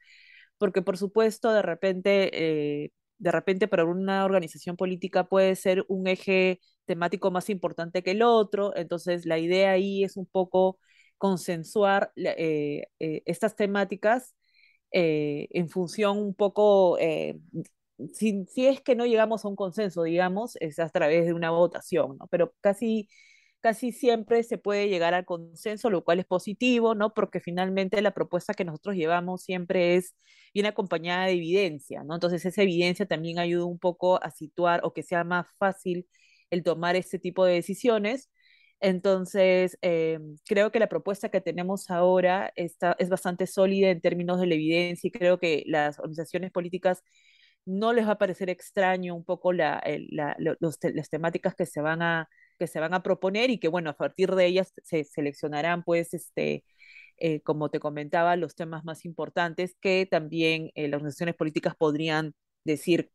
Porque 0.58 0.82
por 0.82 0.96
supuesto, 0.98 1.52
de 1.52 1.62
repente, 1.62 2.84
eh, 2.84 2.90
de 3.18 3.32
repente 3.32 3.68
para 3.68 3.84
una 3.84 4.24
organización 4.24 4.76
política 4.76 5.24
puede 5.28 5.56
ser 5.56 5.84
un 5.88 6.06
eje 6.06 6.60
temático 6.86 7.30
más 7.30 7.50
importante 7.50 8.02
que 8.02 8.12
el 8.12 8.22
otro, 8.22 8.74
entonces 8.76 9.26
la 9.26 9.38
idea 9.38 9.72
ahí 9.72 10.04
es 10.04 10.16
un 10.16 10.26
poco 10.26 10.78
consensuar 11.18 12.12
eh, 12.16 12.86
eh, 12.98 13.22
estas 13.26 13.56
temáticas 13.56 14.34
eh, 14.92 15.48
en 15.50 15.68
función 15.68 16.18
un 16.18 16.34
poco, 16.34 16.98
si, 18.14 18.44
si, 18.46 18.66
es 18.66 18.80
que 18.80 18.94
no 18.96 19.06
llegamos 19.06 19.44
a 19.44 19.48
un 19.48 19.56
consenso, 19.56 20.02
digamos, 20.02 20.56
es 20.60 20.78
a 20.78 20.88
través 20.88 21.26
de 21.26 21.32
una 21.32 21.50
votación, 21.50 22.16
¿no? 22.18 22.26
Pero 22.28 22.54
casi, 22.60 23.08
casi 23.60 23.92
siempre 23.92 24.42
se 24.42 24.58
puede 24.58 24.88
llegar 24.88 25.14
al 25.14 25.24
consenso, 25.24 25.90
lo 25.90 26.04
cual 26.04 26.20
es 26.20 26.26
positivo, 26.26 26.94
¿no? 26.94 27.14
Porque 27.14 27.40
finalmente 27.40 28.00
la 28.02 28.12
propuesta 28.12 28.54
que 28.54 28.64
nosotros 28.64 28.96
llevamos 28.96 29.42
siempre 29.42 29.96
es 29.96 30.14
bien 30.54 30.66
acompañada 30.66 31.26
de 31.26 31.32
evidencia, 31.32 32.04
¿no? 32.04 32.14
Entonces 32.14 32.44
esa 32.44 32.62
evidencia 32.62 33.06
también 33.06 33.38
ayuda 33.38 33.64
un 33.64 33.78
poco 33.78 34.22
a 34.22 34.30
situar 34.30 34.80
o 34.84 34.92
que 34.92 35.02
sea 35.02 35.24
más 35.24 35.46
fácil 35.58 36.06
el 36.50 36.62
tomar 36.62 36.96
este 36.96 37.18
tipo 37.18 37.44
de 37.44 37.54
decisiones. 37.54 38.30
Entonces, 38.80 39.78
eh, 39.82 40.18
creo 40.46 40.70
que 40.70 40.78
la 40.78 40.88
propuesta 40.88 41.30
que 41.30 41.40
tenemos 41.40 41.90
ahora 41.90 42.52
está, 42.56 42.94
es 42.98 43.08
bastante 43.08 43.46
sólida 43.46 43.90
en 43.90 44.00
términos 44.02 44.38
de 44.40 44.46
la 44.46 44.54
evidencia 44.54 45.08
y 45.08 45.10
creo 45.10 45.38
que 45.38 45.64
las 45.66 45.98
organizaciones 45.98 46.52
políticas 46.52 47.02
no 47.66 47.92
les 47.92 48.06
va 48.06 48.12
a 48.12 48.18
parecer 48.18 48.48
extraño 48.50 49.14
un 49.14 49.24
poco 49.24 49.52
la, 49.52 49.82
los, 50.60 50.78
las 50.82 51.10
temáticas 51.10 51.54
que 51.54 51.66
se, 51.66 51.80
van 51.80 52.02
a, 52.02 52.28
que 52.58 52.66
se 52.66 52.80
van 52.80 52.94
a 52.94 53.02
proponer 53.02 53.50
y 53.50 53.58
que, 53.58 53.68
bueno, 53.68 53.90
a 53.90 53.96
partir 53.96 54.34
de 54.34 54.46
ellas 54.46 54.72
se 54.84 55.04
seleccionarán, 55.04 55.82
pues, 55.84 56.14
este, 56.14 56.64
eh, 57.18 57.40
como 57.42 57.70
te 57.70 57.80
comentaba, 57.80 58.36
los 58.36 58.54
temas 58.54 58.84
más 58.84 59.04
importantes 59.04 59.76
que 59.80 60.06
también 60.10 60.70
eh, 60.74 60.88
las 60.88 60.98
organizaciones 60.98 61.34
políticas 61.34 61.74
podrían 61.76 62.34
decir 62.64 63.10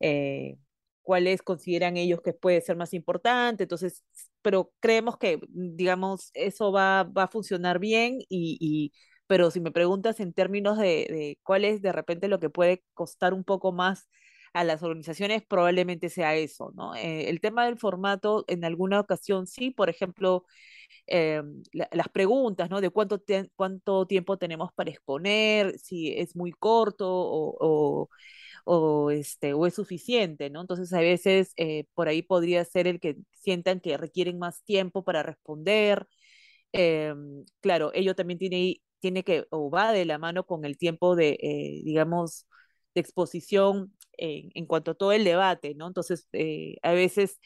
eh, 0.00 0.56
cuáles 1.02 1.42
consideran 1.42 1.96
ellos 1.96 2.20
que 2.22 2.32
puede 2.32 2.60
ser 2.60 2.76
más 2.76 2.94
importante, 2.94 3.64
entonces, 3.64 4.02
pero 4.42 4.72
creemos 4.80 5.18
que, 5.18 5.40
digamos, 5.48 6.30
eso 6.34 6.72
va, 6.72 7.04
va 7.04 7.24
a 7.24 7.28
funcionar 7.28 7.78
bien 7.78 8.18
y, 8.28 8.92
pero 9.26 9.50
si 9.50 9.60
me 9.60 9.70
preguntas 9.72 10.20
en 10.20 10.32
términos 10.32 10.78
de, 10.78 11.06
de 11.08 11.38
cuál 11.42 11.64
es 11.64 11.82
de 11.82 11.92
repente 11.92 12.28
lo 12.28 12.40
que 12.40 12.50
puede 12.50 12.84
costar 12.94 13.34
un 13.34 13.44
poco 13.44 13.72
más 13.72 14.08
a 14.52 14.62
las 14.64 14.82
organizaciones, 14.84 15.42
probablemente 15.46 16.08
sea 16.08 16.36
eso, 16.36 16.72
¿no? 16.76 16.94
Eh, 16.94 17.28
el 17.28 17.40
tema 17.40 17.64
del 17.66 17.76
formato, 17.78 18.44
en 18.48 18.64
alguna 18.64 19.00
ocasión 19.00 19.46
sí, 19.48 19.70
por 19.72 19.90
ejemplo, 19.90 20.44
eh, 21.06 21.42
la, 21.72 21.88
las 21.92 22.08
preguntas, 22.08 22.70
¿no? 22.70 22.80
De 22.80 22.90
cuánto, 22.90 23.18
te, 23.20 23.50
cuánto 23.56 24.06
tiempo 24.06 24.38
tenemos 24.38 24.72
para 24.74 24.90
exponer, 24.90 25.78
si 25.78 26.12
es 26.18 26.36
muy 26.36 26.52
corto 26.52 27.08
o, 27.10 28.08
o 28.64 29.10
este, 29.10 29.54
o 29.54 29.66
es 29.66 29.74
suficiente, 29.74 30.50
¿no? 30.50 30.60
Entonces 30.62 30.92
a 30.92 31.00
veces 31.00 31.52
eh, 31.56 31.84
por 31.94 32.08
ahí 32.08 32.22
podría 32.22 32.64
ser 32.64 32.86
el 32.86 33.00
que 33.00 33.16
sientan 33.32 33.80
que 33.80 33.96
requieren 33.96 34.38
más 34.38 34.62
tiempo 34.64 35.04
para 35.04 35.22
responder. 35.22 36.06
Eh, 36.72 37.14
claro, 37.60 37.92
ello 37.94 38.14
también 38.14 38.38
tiene, 38.38 38.80
tiene 39.04 39.22
que, 39.22 39.46
o 39.50 39.70
va 39.70 39.92
de 39.92 40.06
la 40.06 40.16
mano 40.18 40.46
con 40.46 40.64
el 40.64 40.78
tiempo 40.78 41.14
de, 41.14 41.38
eh, 41.42 41.82
digamos, 41.84 42.46
de 42.94 43.02
exposición 43.02 43.94
en, 44.16 44.66
cuanto 44.66 44.92
a 44.92 44.94
todo 44.94 45.12
el 45.12 45.24
debate, 45.24 45.74
¿no? 45.74 45.86
Entonces, 45.88 46.26
eh, 46.32 46.76
a 46.82 46.92
veces 46.92 47.38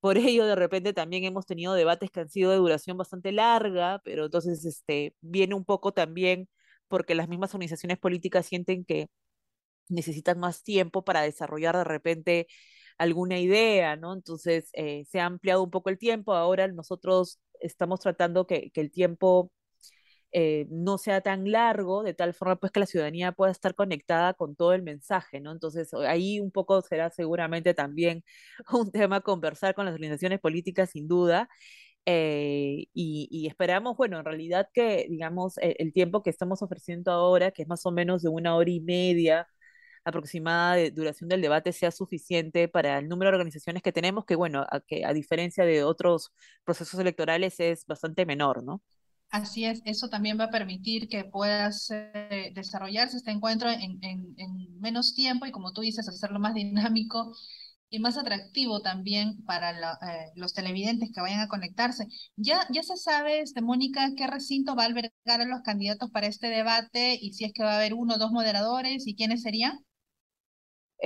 por 0.00 0.16
ello 0.18 0.46
de 0.46 0.54
repente 0.56 0.94
también 0.94 1.24
hemos 1.24 1.46
tenido 1.46 1.74
debates 1.74 2.10
que 2.10 2.20
han 2.20 2.30
sido 2.30 2.50
de 2.52 2.56
duración 2.58 2.96
bastante 2.96 3.32
larga, 3.32 4.00
pero 4.04 4.26
entonces 4.26 4.64
este, 4.64 5.14
viene 5.20 5.54
un 5.54 5.64
poco 5.66 5.92
también 5.92 6.48
porque 6.88 7.14
las 7.14 7.28
mismas 7.28 7.54
organizaciones 7.54 7.98
políticas 7.98 8.46
sienten 8.46 8.84
que 8.86 9.08
necesitan 9.88 10.38
más 10.40 10.62
tiempo 10.62 11.04
para 11.04 11.22
desarrollar 11.22 11.76
de 11.76 11.84
repente 11.84 12.46
alguna 12.98 13.38
idea, 13.40 13.96
¿no? 13.96 14.14
Entonces 14.14 14.70
eh, 14.74 15.04
se 15.10 15.20
ha 15.20 15.26
ampliado 15.26 15.62
un 15.62 15.70
poco 15.70 15.90
el 15.90 15.98
tiempo, 15.98 16.34
ahora 16.34 16.68
nosotros 16.68 17.40
estamos 17.60 18.00
tratando 18.00 18.46
que 18.46 18.70
el 18.74 18.90
tiempo 18.90 19.52
eh, 20.36 20.66
no 20.68 20.98
sea 20.98 21.20
tan 21.20 21.50
largo, 21.52 22.02
de 22.02 22.12
tal 22.12 22.34
forma 22.34 22.56
pues 22.56 22.72
que 22.72 22.80
la 22.80 22.86
ciudadanía 22.86 23.32
pueda 23.32 23.52
estar 23.52 23.74
conectada 23.76 24.34
con 24.34 24.56
todo 24.56 24.72
el 24.74 24.82
mensaje, 24.82 25.40
¿no? 25.40 25.52
Entonces 25.52 25.94
ahí 25.94 26.40
un 26.40 26.50
poco 26.50 26.82
será 26.82 27.10
seguramente 27.10 27.72
también 27.72 28.24
un 28.72 28.90
tema 28.92 29.20
conversar 29.20 29.74
con 29.74 29.86
las 29.86 29.94
organizaciones 29.94 30.40
políticas 30.40 30.90
sin 30.90 31.08
duda. 31.08 31.48
Eh, 32.06 32.86
y, 32.94 33.46
esperamos, 33.48 33.96
bueno, 33.96 34.18
en 34.18 34.24
realidad 34.26 34.68
que, 34.74 35.06
digamos, 35.08 35.56
el, 35.58 35.74
el, 35.78 35.92
tiempo 35.92 36.22
que 36.22 36.30
estamos 36.30 36.62
ofreciendo 36.62 37.12
ahora, 37.12 37.50
que 37.50 37.62
es 37.62 37.68
más 37.68 37.86
o 37.86 37.92
menos 37.92 38.22
de 38.22 38.28
una 38.28 38.56
hora 38.56 38.70
y 38.70 38.80
media, 38.80 39.48
aproximada 40.04 40.76
de 40.76 40.90
duración 40.90 41.28
del 41.28 41.40
debate 41.42 41.72
sea 41.72 41.90
suficiente 41.90 42.68
para 42.68 42.98
el 42.98 43.08
número 43.08 43.30
de 43.30 43.36
organizaciones 43.36 43.82
que 43.82 43.92
tenemos, 43.92 44.24
que 44.26 44.36
bueno, 44.36 44.66
a, 44.70 44.80
que 44.80 45.04
a 45.04 45.12
diferencia 45.12 45.64
de 45.64 45.84
otros 45.84 46.32
procesos 46.64 47.00
electorales 47.00 47.58
es 47.60 47.86
bastante 47.86 48.26
menor, 48.26 48.62
¿no? 48.64 48.82
Así 49.34 49.64
es, 49.64 49.82
eso 49.84 50.08
también 50.08 50.38
va 50.38 50.44
a 50.44 50.50
permitir 50.50 51.08
que 51.08 51.24
puedas 51.24 51.90
eh, 51.90 52.52
desarrollarse 52.54 53.16
este 53.16 53.32
encuentro 53.32 53.68
en, 53.68 53.98
en, 54.00 54.32
en, 54.38 54.80
menos 54.80 55.12
tiempo 55.12 55.44
y 55.44 55.50
como 55.50 55.72
tú 55.72 55.80
dices, 55.80 56.08
hacerlo 56.08 56.38
más 56.38 56.54
dinámico 56.54 57.34
y 57.90 57.98
más 57.98 58.16
atractivo 58.16 58.80
también 58.80 59.42
para 59.44 59.72
eh, 59.72 60.30
los 60.36 60.52
televidentes 60.52 61.10
que 61.12 61.20
vayan 61.20 61.40
a 61.40 61.48
conectarse. 61.48 62.06
Ya, 62.36 62.64
ya 62.70 62.84
se 62.84 62.96
sabe, 62.96 63.40
este, 63.40 63.60
Mónica, 63.60 64.12
qué 64.16 64.28
recinto 64.28 64.76
va 64.76 64.84
a 64.84 64.86
albergar 64.86 65.40
a 65.40 65.46
los 65.46 65.62
candidatos 65.62 66.10
para 66.12 66.28
este 66.28 66.46
debate 66.46 67.18
y 67.20 67.32
si 67.32 67.44
es 67.44 67.52
que 67.52 67.64
va 67.64 67.72
a 67.72 67.76
haber 67.78 67.94
uno 67.94 68.14
o 68.14 68.18
dos 68.18 68.30
moderadores 68.30 69.04
y 69.08 69.16
quiénes 69.16 69.42
serían. 69.42 69.80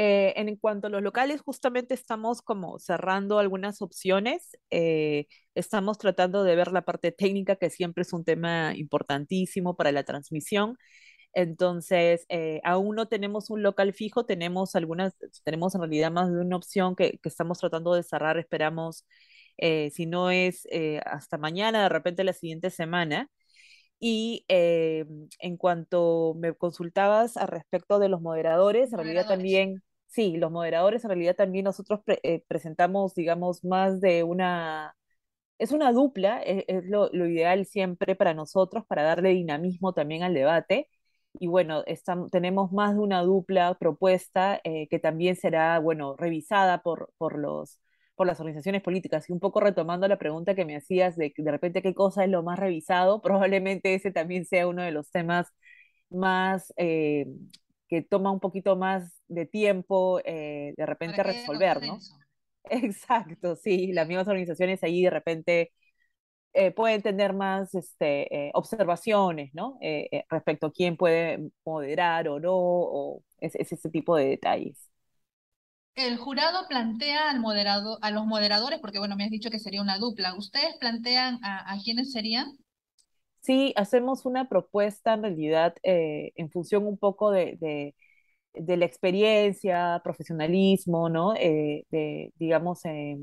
Eh, 0.01 0.33
en 0.37 0.55
cuanto 0.57 0.87
a 0.87 0.91
los 0.91 1.03
locales, 1.03 1.41
justamente 1.41 1.93
estamos 1.95 2.41
como 2.41 2.79
cerrando 2.79 3.41
algunas 3.41 3.83
opciones. 3.83 4.57
Eh, 4.71 5.27
estamos 5.57 5.99
tratando 5.99 6.45
de 6.45 6.55
ver 6.55 6.71
la 6.71 6.83
parte 6.83 7.11
técnica, 7.11 7.57
que 7.57 7.69
siempre 7.69 8.03
es 8.03 8.13
un 8.13 8.25
tema 8.25 8.75
importantísimo 8.77 9.77
para 9.77 9.91
la 9.91 10.05
transmisión. 10.05 10.79
Entonces, 11.35 12.27
eh, 12.29 12.61
aún 12.65 12.97
no 12.97 13.09
tenemos 13.09 13.51
un 13.51 13.63
local 13.65 13.93
fijo, 13.93 14.25
tenemos 14.25 14.77
algunas, 14.77 15.15
tenemos 15.45 15.75
en 15.75 15.81
realidad 15.83 16.13
más 16.13 16.31
de 16.33 16.41
una 16.43 16.57
opción 16.57 16.95
que, 16.97 17.19
que 17.21 17.29
estamos 17.29 17.59
tratando 17.59 17.95
de 17.95 18.05
cerrar, 18.05 18.39
esperamos, 18.39 19.05
si 19.93 20.07
no 20.07 20.31
es 20.31 20.69
hasta 21.05 21.39
mañana, 21.39 21.83
de 21.83 21.89
repente 21.89 22.23
la 22.25 22.33
siguiente 22.33 22.71
semana. 22.71 23.29
Y 24.01 24.45
eh, 24.49 25.05
en 25.41 25.57
cuanto 25.57 26.35
me 26.39 26.55
consultabas 26.55 27.37
al 27.37 27.49
respecto 27.49 27.99
de 27.99 28.09
los 28.09 28.21
moderadores, 28.21 28.93
en 28.93 28.99
realidad 28.99 29.27
también, 29.27 29.83
sí, 30.09 30.37
los 30.37 30.51
moderadores, 30.51 31.05
en 31.05 31.11
realidad 31.11 31.37
también 31.37 31.65
nosotros 31.65 32.01
eh, 32.07 32.45
presentamos, 32.49 33.15
digamos, 33.15 33.65
más 33.65 34.01
de 34.01 34.23
una, 34.25 34.97
es 35.59 35.73
una 35.73 35.93
dupla, 35.93 36.43
es, 36.43 36.65
es 36.69 36.85
lo, 36.87 37.09
ideal 37.13 37.67
siempre 37.67 38.17
para 38.17 38.35
nosotros, 38.35 38.85
para 38.87 39.03
darle 39.05 39.31
dinamismo 39.31 39.93
también 39.95 40.23
al 40.23 40.35
debate. 40.35 40.89
Y 41.41 41.47
bueno, 41.47 41.85
tenemos 42.33 42.73
más 42.73 42.95
de 42.95 43.01
una 43.01 43.23
dupla 43.23 43.77
propuesta 43.79 44.61
eh, 44.65 44.89
que 44.89 44.99
también 44.99 45.37
será, 45.37 45.79
bueno, 45.79 46.17
revisada 46.17 46.83
por, 46.83 47.13
por 47.19 47.39
los 47.39 47.79
por 48.19 48.27
las 48.27 48.41
organizaciones 48.41 48.83
políticas. 48.83 49.31
Y 49.31 49.33
un 49.33 49.41
poco 49.41 49.61
retomando 49.61 50.09
la 50.09 50.19
pregunta 50.19 50.55
que 50.55 50.65
me 50.65 50.77
hacías 50.77 51.17
de 51.17 51.33
de 51.37 51.51
repente 51.53 51.83
qué 51.83 51.95
cosa 51.95 52.25
es 52.25 52.31
lo 52.31 52.43
más 52.43 52.59
revisado, 52.59 53.23
probablemente 53.23 53.95
ese 53.95 54.11
también 54.13 54.45
sea 54.45 54.67
uno 54.69 54.83
de 54.83 54.91
los 54.93 55.11
temas 55.11 55.49
más 56.11 56.73
eh, 56.77 57.27
que 57.89 58.03
toma 58.03 58.31
un 58.33 58.41
poquito 58.41 58.77
más 58.77 59.23
de 59.29 59.47
tiempo 59.47 60.21
eh, 60.25 60.75
de 60.77 60.87
repente 60.87 61.23
resolver, 61.23 61.83
¿no? 61.83 62.05
Exacto, 62.71 63.57
sí, 63.57 63.93
las 63.93 64.09
mismas 64.09 64.29
organizaciones 64.29 64.83
ahí 64.85 65.03
de 65.05 65.11
repente 65.11 65.73
eh, 66.55 66.73
pueden 66.73 67.03
tener 67.03 67.35
más 67.35 67.75
este, 67.75 68.49
eh, 68.49 68.53
observaciones, 68.55 69.53
¿no? 69.55 69.79
Respecto 70.31 70.69
a 70.69 70.73
quién 70.73 70.97
puede 70.97 71.51
moderar 71.67 72.29
o 72.29 72.41
no, 72.41 72.53
o 72.57 73.25
es, 73.41 73.55
es 73.57 73.73
ese 73.73 73.91
tipo 73.91 74.17
de 74.17 74.27
detalles. 74.29 74.91
El 75.97 76.17
jurado 76.17 76.67
plantea 76.67 77.29
al 77.29 77.41
moderado, 77.41 77.99
a 78.01 78.11
los 78.11 78.25
moderadores, 78.25 78.79
porque 78.81 78.99
bueno, 78.99 79.17
me 79.17 79.25
has 79.25 79.31
dicho 79.31 79.51
que 79.51 79.59
sería 79.59 79.83
una 79.83 79.99
dupla. 79.99 80.35
¿Ustedes 80.35 80.75
plantean 80.81 81.39
a, 81.45 81.71
a 81.71 81.79
quiénes 81.83 82.11
serían? 82.11 82.57
Sí, 83.41 83.73
hacemos 83.77 84.27
una 84.27 84.49
propuesta 84.49 85.15
en 85.15 85.23
realidad 85.23 85.75
eh, 85.83 86.33
en 86.37 86.51
función 86.51 86.87
un 86.87 86.99
poco 86.99 87.31
de, 87.31 87.57
de, 88.55 88.77
la 88.77 88.85
experiencia, 88.85 90.01
profesionalismo, 90.05 91.09
¿no? 91.09 91.35
Eh, 91.37 91.85
de, 91.91 92.33
digamos, 92.39 92.85
eh, 92.85 93.17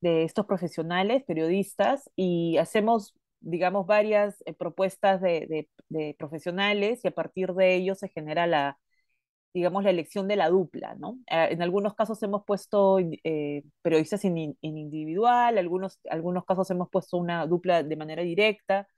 de 0.00 0.24
estos 0.24 0.46
profesionales, 0.46 1.24
periodistas, 1.26 2.10
y 2.16 2.58
hacemos, 2.58 3.14
digamos, 3.40 3.86
varias 3.86 4.42
eh, 4.46 4.54
propuestas 4.54 5.20
de, 5.20 5.68
profesionales 6.18 7.00
y 7.04 7.08
a 7.08 7.12
partir 7.12 7.54
de 7.54 7.74
ello 7.76 7.94
se 7.94 8.08
genera 8.08 8.46
la, 8.46 8.78
digamos, 9.54 9.84
la 9.84 9.90
elección 9.90 10.28
de 10.28 10.36
la 10.36 10.50
dupla, 10.50 10.94
¿no? 10.96 11.18
Eh, 11.30 11.48
en 11.52 11.62
algunos 11.62 11.94
casos 11.94 12.22
hemos 12.22 12.44
puesto 12.44 12.98
periodistas 13.82 14.24
en, 14.24 14.36
en 14.38 14.78
individual, 14.78 15.58
algunos, 15.58 15.98
algunos 16.10 16.44
casos 16.44 16.70
hemos 16.70 16.90
puesto 16.90 17.16
una 17.16 17.46
dupla 17.46 17.82
de 17.82 17.96
manera 17.96 18.22
directa, 18.22 18.88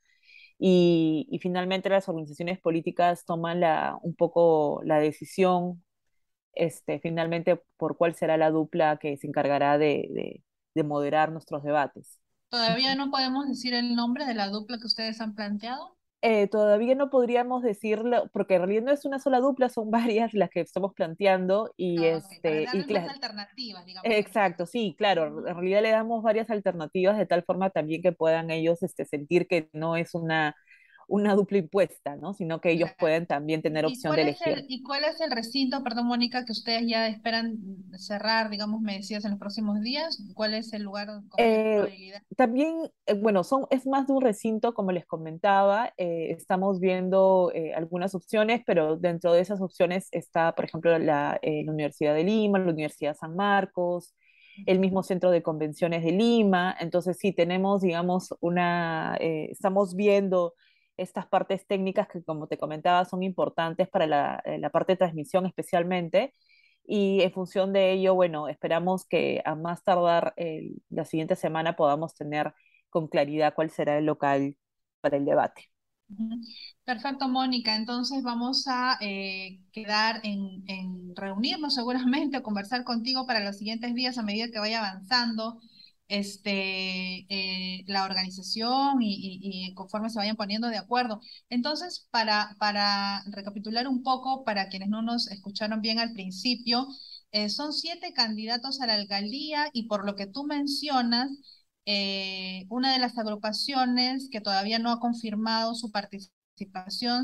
y, 0.62 1.38
finalmente 1.40 1.88
las 1.88 2.08
organizaciones 2.08 2.60
políticas 2.60 3.24
toman 3.24 3.60
la, 3.60 3.98
un 4.02 4.14
poco 4.14 4.82
la 4.84 4.98
decisión 4.98 5.82
este, 6.52 7.00
finalmente 7.00 7.62
por 7.78 7.96
cuál 7.96 8.14
será 8.14 8.36
la 8.36 8.50
dupla 8.50 8.98
que 8.98 9.16
se 9.16 9.26
encargará 9.26 9.78
de, 9.78 10.42
de 10.74 10.82
moderar 10.82 11.32
nuestros 11.32 11.62
debates. 11.62 12.20
¿Todavía 12.50 12.94
no 12.94 13.10
podemos 13.10 13.48
decir 13.48 13.72
el 13.72 13.94
nombre 13.94 14.26
de 14.26 14.34
la 14.34 14.48
dupla 14.48 14.78
que 14.78 14.86
ustedes 14.86 15.20
han 15.20 15.34
planteado? 15.34 15.96
Eh, 16.22 16.48
todavía 16.48 16.94
no 16.94 17.08
podríamos 17.10 17.62
decirlo, 17.62 18.28
porque 18.32 18.54
en 18.56 18.60
realidad 18.62 18.82
no 18.82 18.92
es 18.92 19.06
una 19.06 19.18
sola 19.18 19.40
dupla, 19.40 19.70
son 19.70 19.90
varias 20.14 20.34
las 20.34 20.50
que 20.50 20.60
estamos 20.60 20.92
planteando 20.94 21.72
y 21.76 22.04
Ah, 22.04 22.20
ok, 22.32 22.48
este 22.48 22.68
y 22.72 22.84
darles 22.84 22.90
más 22.90 23.06
cla- 23.06 23.08
alternativas, 23.08 23.86
digamos. 23.86 24.16
exacto, 24.16 24.66
sí, 24.66 24.94
claro, 24.98 25.46
en 25.48 25.54
realidad 25.56 25.82
le 25.82 25.90
damos 25.90 26.22
varias 26.22 26.50
alternativas 26.50 27.18
de 27.18 27.26
tal 27.26 27.44
forma 27.44 27.70
también 27.70 28.02
que 28.02 28.12
puedan 28.12 28.50
ellos 28.50 28.82
este, 28.82 29.04
sentir 29.06 29.46
que 29.48 29.70
no 29.74 29.96
es 29.96 30.14
una, 30.14 30.56
una 31.10 31.34
dupla 31.34 31.58
impuesta, 31.58 32.16
¿no? 32.16 32.34
Sino 32.34 32.60
que 32.60 32.70
ellos 32.72 32.90
pueden 32.98 33.26
también 33.26 33.62
tener 33.62 33.84
¿Y 33.84 33.88
opción 33.88 34.14
de 34.16 34.22
elegir. 34.22 34.58
el, 34.58 34.66
y 34.68 34.82
cuál 34.82 35.04
es 35.04 35.20
el 35.20 35.30
recinto, 35.30 35.82
perdón, 35.82 36.06
Mónica, 36.06 36.44
que 36.44 36.52
ustedes 36.52 36.84
ya 36.86 37.08
esperan 37.08 37.58
cerrar, 37.98 38.50
digamos, 38.50 38.80
me 38.80 38.96
decías, 38.96 39.24
en 39.24 39.32
los 39.32 39.40
próximos 39.40 39.80
días? 39.80 40.22
¿Cuál 40.34 40.54
es 40.54 40.72
el 40.72 40.82
lugar 40.82 41.08
con 41.28 41.44
Eh, 41.44 41.74
probabilidad? 41.76 42.22
también, 42.36 42.90
eh, 43.06 43.14
bueno, 43.14 43.44
son, 43.44 43.66
es 43.70 43.86
más 43.86 44.06
de 44.06 44.12
un 44.14 44.20
recinto, 44.22 44.74
como 44.74 44.92
les 44.92 45.06
comentaba. 45.06 45.92
eh, 45.96 46.32
estamos 46.32 46.80
viendo 46.80 47.50
eh, 47.54 47.74
algunas 47.74 48.14
opciones, 48.14 48.62
pero 48.66 48.96
dentro 48.96 49.32
de 49.32 49.40
esas 49.40 49.60
opciones 49.60 50.08
está, 50.12 50.54
por 50.54 50.64
ejemplo, 50.66 50.98
la, 50.98 51.38
la 51.42 51.72
Universidad 51.72 52.14
de 52.14 52.24
Lima, 52.24 52.58
la 52.58 52.72
Universidad 52.72 53.16
San 53.16 53.34
Marcos, 53.36 54.14
el 54.66 54.78
mismo. 54.78 55.02
Centro 55.02 55.30
de 55.30 55.42
Convenciones 55.42 56.04
de 56.04 56.12
Lima. 56.12 56.76
Entonces, 56.80 57.16
sí, 57.18 57.32
tenemos, 57.32 57.82
digamos, 57.82 58.34
una, 58.40 59.16
eh, 59.20 59.48
estamos 59.50 59.94
viendo 59.96 60.54
estas 61.02 61.26
partes 61.26 61.66
técnicas 61.66 62.08
que, 62.08 62.22
como 62.24 62.46
te 62.48 62.58
comentaba, 62.58 63.04
son 63.04 63.22
importantes 63.22 63.88
para 63.88 64.06
la, 64.06 64.42
eh, 64.44 64.58
la 64.58 64.70
parte 64.70 64.92
de 64.92 64.96
transmisión 64.98 65.46
especialmente. 65.46 66.34
Y 66.86 67.22
en 67.22 67.32
función 67.32 67.72
de 67.72 67.92
ello, 67.92 68.14
bueno, 68.14 68.48
esperamos 68.48 69.06
que 69.06 69.42
a 69.44 69.54
más 69.54 69.84
tardar 69.84 70.34
el- 70.36 70.82
la 70.90 71.04
siguiente 71.04 71.36
semana 71.36 71.76
podamos 71.76 72.14
tener 72.14 72.52
con 72.90 73.08
claridad 73.08 73.54
cuál 73.54 73.70
será 73.70 73.98
el 73.98 74.06
local 74.06 74.56
para 75.00 75.16
el 75.16 75.24
debate. 75.24 75.70
Perfecto, 76.84 77.28
Mónica. 77.28 77.76
Entonces 77.76 78.22
vamos 78.22 78.64
a 78.66 78.98
eh, 79.00 79.60
quedar 79.72 80.20
en, 80.24 80.64
en 80.68 81.14
reunirnos 81.16 81.74
seguramente 81.74 82.42
conversar 82.42 82.84
contigo 82.84 83.26
para 83.26 83.40
los 83.44 83.58
siguientes 83.58 83.94
días 83.94 84.18
a 84.18 84.22
medida 84.22 84.50
que 84.50 84.58
vaya 84.58 84.80
avanzando 84.80 85.60
este, 86.10 87.26
eh, 87.28 87.84
la 87.86 88.04
organización 88.04 88.98
y, 89.00 89.72
conforme 89.74 90.10
se 90.10 90.18
vayan 90.18 90.36
poniendo 90.36 90.68
de 90.68 90.78
acuerdo. 90.78 91.20
Entonces, 91.48 92.08
para, 92.10 92.56
para 92.58 93.22
recapitular 93.26 93.88
un 93.88 94.02
poco, 94.02 94.44
para 94.44 94.68
quienes 94.68 94.88
no 94.90 95.02
nos 95.02 95.30
escucharon 95.30 95.80
bien 95.80 95.98
al 95.98 96.12
principio, 96.12 96.88
eh, 97.32 97.48
son 97.48 97.72
siete 97.72 98.12
candidatos 98.12 98.80
a 98.80 98.86
la 98.86 98.94
alcaldía 98.94 99.70
y 99.72 99.86
por 99.86 100.04
lo 100.04 100.16
que 100.16 100.26
tú 100.26 100.44
mencionas, 100.44 101.30
eh, 101.86 102.66
una 102.68 102.92
de 102.92 102.98
las 102.98 103.16
agrupaciones 103.18 104.28
que 104.30 104.40
todavía 104.40 104.78
no 104.78 104.90
ha 104.92 105.00
confirmado 105.00 105.74
su 105.74 105.90
participación 105.90 106.39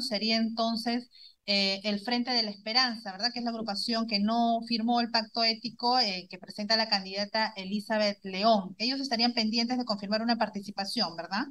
sería 0.09 0.37
entonces 0.37 1.09
eh, 1.47 1.81
el 1.85 2.01
Frente 2.01 2.31
de 2.33 2.43
la 2.43 2.51
Esperanza, 2.51 3.13
¿verdad? 3.13 3.31
Que 3.33 3.39
es 3.41 3.45
la 3.45 3.51
agrupación 3.51 4.07
que 4.07 4.19
no 4.21 4.61
firmó 4.67 5.01
el 5.01 5.11
pacto 5.11 5.45
ético 5.45 5.99
eh, 5.99 6.27
que 6.31 6.39
presenta 6.39 6.77
la 6.77 6.89
candidata 6.89 7.53
Elizabeth 7.57 8.19
León. 8.25 8.75
Ellos 8.79 9.01
estarían 9.01 9.33
pendientes 9.35 9.79
de 9.79 9.85
confirmar 9.85 10.23
una 10.23 10.37
participación, 10.37 11.17
¿verdad? 11.17 11.45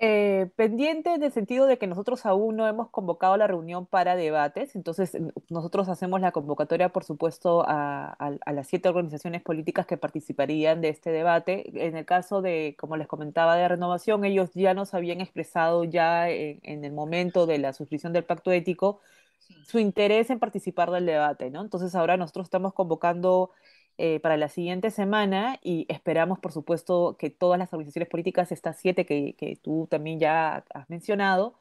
Eh, 0.00 0.48
pendiente 0.54 1.12
en 1.12 1.24
el 1.24 1.32
sentido 1.32 1.66
de 1.66 1.76
que 1.76 1.88
nosotros 1.88 2.24
aún 2.24 2.54
no 2.54 2.68
hemos 2.68 2.88
convocado 2.90 3.36
la 3.36 3.48
reunión 3.48 3.84
para 3.84 4.14
debates, 4.14 4.76
entonces 4.76 5.16
nosotros 5.50 5.88
hacemos 5.88 6.20
la 6.20 6.30
convocatoria, 6.30 6.90
por 6.90 7.02
supuesto, 7.02 7.64
a, 7.68 8.14
a- 8.16 8.38
a 8.46 8.52
las 8.52 8.68
siete 8.68 8.88
organizaciones 8.88 9.42
políticas 9.42 9.86
que 9.86 9.96
participarían 9.96 10.80
de 10.80 10.90
este 10.90 11.10
debate. 11.10 11.64
En 11.86 11.96
el 11.96 12.04
caso 12.06 12.42
de, 12.42 12.76
como 12.78 12.96
les 12.96 13.08
comentaba, 13.08 13.56
de 13.56 13.66
renovación, 13.66 14.24
ellos 14.24 14.50
ya 14.54 14.72
nos 14.72 14.94
habían 14.94 15.20
expresado 15.20 15.82
ya 15.82 16.30
en, 16.30 16.60
en 16.62 16.84
el 16.84 16.92
momento 16.92 17.46
de 17.46 17.58
la 17.58 17.72
suscripción 17.72 18.12
del 18.12 18.24
pacto 18.24 18.52
ético 18.52 19.00
Sí. 19.38 19.54
su 19.64 19.78
interés 19.78 20.30
en 20.30 20.38
participar 20.40 20.90
del 20.90 21.06
debate, 21.06 21.50
¿no? 21.50 21.62
Entonces 21.62 21.94
ahora 21.94 22.16
nosotros 22.16 22.46
estamos 22.46 22.74
convocando 22.74 23.50
eh, 23.98 24.20
para 24.20 24.36
la 24.36 24.48
siguiente 24.48 24.90
semana 24.90 25.58
y 25.62 25.86
esperamos, 25.88 26.38
por 26.40 26.52
supuesto, 26.52 27.16
que 27.18 27.30
todas 27.30 27.58
las 27.58 27.72
organizaciones 27.72 28.08
políticas, 28.08 28.52
estas 28.52 28.78
siete 28.78 29.06
que, 29.06 29.34
que 29.36 29.56
tú 29.56 29.86
también 29.90 30.20
ya 30.20 30.64
has 30.74 30.88
mencionado, 30.90 31.58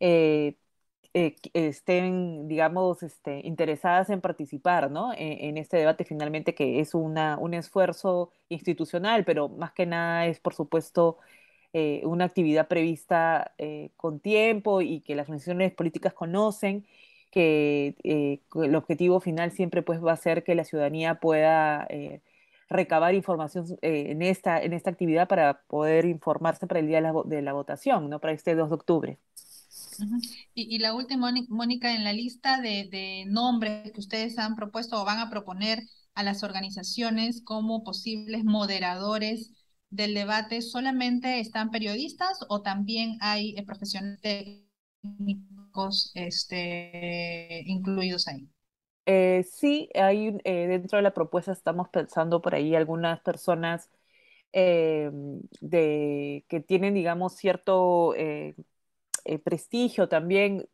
eh, 0.00 0.56
eh, 1.14 1.36
estén, 1.54 2.46
digamos, 2.48 3.02
este, 3.02 3.40
interesadas 3.46 4.10
en 4.10 4.20
participar, 4.20 4.90
¿no? 4.90 5.12
En, 5.14 5.20
en 5.50 5.58
este 5.58 5.76
debate 5.78 6.04
finalmente 6.04 6.54
que 6.54 6.80
es 6.80 6.94
una, 6.94 7.36
un 7.38 7.54
esfuerzo 7.54 8.30
institucional, 8.48 9.24
pero 9.24 9.48
más 9.48 9.72
que 9.72 9.86
nada 9.86 10.26
es, 10.26 10.40
por 10.40 10.54
supuesto, 10.54 11.18
eh, 11.72 12.02
una 12.04 12.24
actividad 12.26 12.68
prevista 12.68 13.54
eh, 13.58 13.90
con 13.96 14.20
tiempo 14.20 14.82
y 14.82 15.00
que 15.02 15.14
las 15.14 15.26
organizaciones 15.28 15.72
políticas 15.72 16.12
conocen, 16.14 16.86
que 17.30 17.96
eh, 18.04 18.40
el 18.54 18.74
objetivo 18.76 19.20
final 19.20 19.52
siempre 19.52 19.82
pues 19.82 20.02
va 20.04 20.12
a 20.12 20.16
ser 20.16 20.44
que 20.44 20.54
la 20.54 20.64
ciudadanía 20.64 21.16
pueda 21.20 21.86
eh, 21.90 22.22
recabar 22.68 23.14
información 23.14 23.66
eh, 23.82 24.06
en 24.10 24.22
esta, 24.22 24.62
en 24.62 24.72
esta 24.72 24.90
actividad 24.90 25.28
para 25.28 25.62
poder 25.64 26.04
informarse 26.06 26.66
para 26.66 26.80
el 26.80 26.86
día 26.88 26.98
de 26.98 27.02
la, 27.02 27.12
de 27.24 27.42
la 27.42 27.52
votación, 27.52 28.08
¿no? 28.10 28.20
Para 28.20 28.32
este 28.34 28.54
2 28.54 28.68
de 28.70 28.74
octubre. 28.74 29.18
Y, 30.54 30.78
la 30.78 30.94
última, 30.94 31.30
Móni- 31.30 31.46
Mónica, 31.48 31.94
en 31.94 32.04
la 32.04 32.12
lista 32.12 32.60
de, 32.60 32.88
de 32.90 33.24
nombres 33.26 33.92
que 33.92 34.00
ustedes 34.00 34.38
han 34.38 34.56
propuesto 34.56 35.00
o 35.00 35.04
van 35.04 35.18
a 35.18 35.30
proponer 35.30 35.80
a 36.14 36.22
las 36.22 36.42
organizaciones 36.42 37.42
como 37.42 37.84
posibles 37.84 38.44
moderadores 38.44 39.50
del 39.90 40.14
debate, 40.14 40.62
¿solamente 40.62 41.40
están 41.40 41.70
periodistas 41.70 42.38
o 42.48 42.62
también 42.62 43.16
hay 43.20 43.54
eh, 43.56 43.64
profesionales 43.64 44.62
este, 46.14 47.62
incluidos 47.66 48.28
ahí? 48.28 48.48
Eh, 49.06 49.44
sí, 49.50 49.88
hay 49.94 50.38
eh, 50.44 50.66
dentro 50.68 50.96
de 50.98 51.02
la 51.02 51.14
propuesta 51.14 51.52
estamos 51.52 51.88
pensando 51.88 52.40
por 52.42 52.54
ahí 52.54 52.74
algunas 52.76 53.20
personas 53.22 53.90
eh, 54.52 55.10
de, 55.60 56.44
que 56.48 56.60
tienen, 56.60 56.94
digamos, 56.94 57.34
cierto 57.36 58.14
prestigio 59.44 60.08
también. 60.08 60.68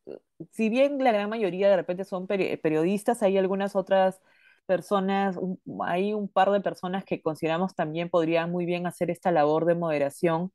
Si 0.52 0.68
bien 0.68 0.98
la 1.02 1.12
gran 1.12 1.28
mayoría 1.30 1.68
de 1.70 1.76
repente 1.76 2.04
son 2.04 2.26
peri- 2.26 2.60
periodistas, 2.60 3.22
hay 3.22 3.38
algunas 3.38 3.76
otras 3.76 4.20
personas, 4.66 5.38
hay 5.86 6.12
un 6.14 6.28
par 6.28 6.50
de 6.50 6.60
personas 6.60 7.04
que 7.04 7.22
consideramos 7.22 7.74
también 7.74 8.08
podrían 8.10 8.50
muy 8.50 8.66
bien 8.66 8.86
hacer 8.86 9.10
esta 9.10 9.30
labor 9.30 9.64
de 9.64 9.74
moderación 9.74 10.52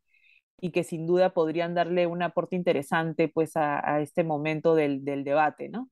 y 0.62 0.72
que 0.72 0.84
sin 0.86 1.08
duda 1.08 1.34
podrían 1.34 1.74
darle 1.74 2.08
un 2.08 2.24
aporte 2.24 2.56
interesante 2.56 3.28
pues 3.28 3.58
a, 3.58 3.96
a 3.96 4.02
este 4.02 4.24
momento 4.24 4.76
del, 4.76 5.04
del 5.04 5.24
debate, 5.26 5.70
¿no? 5.70 5.90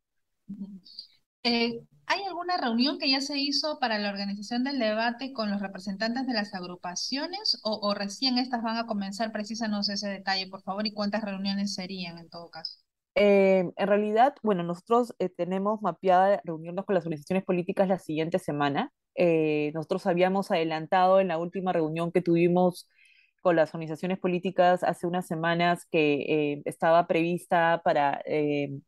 Eh, 1.44 1.82
¿hay 2.06 2.24
alguna 2.24 2.58
reunión 2.58 2.98
que 3.00 3.10
ya 3.10 3.22
se 3.22 3.38
hizo 3.38 3.80
para 3.80 3.98
la 3.98 4.10
organización 4.10 4.64
del 4.64 4.80
debate 4.80 5.34
con 5.34 5.50
los 5.52 5.62
representantes 5.62 6.28
de 6.28 6.34
las 6.34 6.54
agrupaciones 6.54 7.60
o, 7.64 7.80
o 7.82 7.94
recién 7.94 8.38
estas 8.38 8.64
van 8.64 8.78
a 8.78 8.88
comenzar? 8.88 9.32
Precisanos 9.32 9.90
ese 9.90 10.10
detalle, 10.10 10.48
por 10.48 10.62
favor, 10.62 10.86
y 10.88 10.94
cuántas 10.94 11.24
reuniones 11.24 11.74
serían 11.74 12.18
en 12.18 12.30
todo 12.30 12.50
caso. 12.50 12.80
Eh, 13.16 13.72
en 13.76 13.88
realidad, 13.88 14.36
bueno, 14.44 14.64
nosotros 14.64 15.14
eh, 15.20 15.30
tenemos 15.30 15.82
mapeada 15.82 16.42
reunirnos 16.46 16.86
con 16.86 16.96
las 16.96 17.06
organizaciones 17.06 17.44
políticas 17.44 17.88
la 17.88 18.00
siguiente 18.00 18.40
semana. 18.40 18.94
Eh, 19.16 19.72
nosotros 19.74 20.06
habíamos 20.08 20.52
adelantado 20.52 21.20
en 21.20 21.28
la 21.28 21.38
última 21.38 21.74
reunión 21.74 22.12
que 22.12 22.22
tuvimos 22.22 22.88
con 23.42 23.56
las 23.56 23.74
organizaciones 23.74 24.20
políticas 24.20 24.84
hace 24.84 25.08
unas 25.08 25.28
semanas 25.28 25.86
que 25.92 26.54
eh, 26.54 26.62
estaba 26.66 27.08
prevista 27.08 27.82
para, 27.84 28.22
eh, 28.26 28.80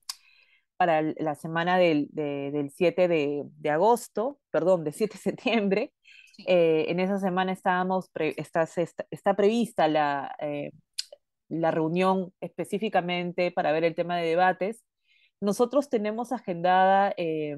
para 0.78 1.02
la 1.04 1.36
semana 1.36 1.78
del, 1.78 2.08
de- 2.12 2.52
del 2.52 2.72
7 2.72 3.08
de, 3.08 3.44
de 3.46 3.70
agosto, 3.70 4.40
perdón, 4.52 4.84
del 4.84 4.94
7 4.94 5.16
de 5.16 5.20
septiembre. 5.22 5.94
Sí. 6.38 6.46
Eh, 6.48 6.86
en 6.90 7.00
esa 7.00 7.20
semana 7.20 7.52
estábamos 7.52 8.10
pre- 8.12 8.34
está, 8.38 8.64
está, 8.64 9.06
está 9.12 9.36
prevista 9.36 9.88
la, 9.88 10.36
eh, 10.40 10.72
la 11.50 11.72
reunión 11.72 12.34
específicamente 12.42 13.52
para 13.52 13.72
ver 13.72 13.84
el 13.84 13.96
tema 13.96 14.18
de 14.18 14.28
debates. 14.30 14.84
Nosotros 15.42 15.90
tenemos 15.90 16.32
agendada 16.32 17.14
eh, 17.18 17.58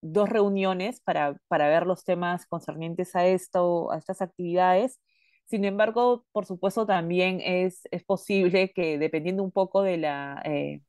dos 0.00 0.28
reuniones 0.28 1.00
para, 1.00 1.36
para 1.48 1.68
ver 1.68 1.86
los 1.86 2.04
temas 2.04 2.46
concernientes 2.46 3.14
a 3.16 3.26
esto, 3.26 3.90
a 3.92 3.98
estas 3.98 4.20
actividades. 4.22 5.00
Sin 5.46 5.64
embargo, 5.64 6.24
por 6.32 6.46
supuesto, 6.46 6.86
también 6.86 7.40
es, 7.42 7.82
es 7.90 8.04
posible 8.04 8.72
que 8.74 8.98
dependiendo 8.98 9.42
un 9.42 9.52
poco 9.52 9.82
de 9.82 9.98
la... 9.98 10.42
Eh, 10.44 10.80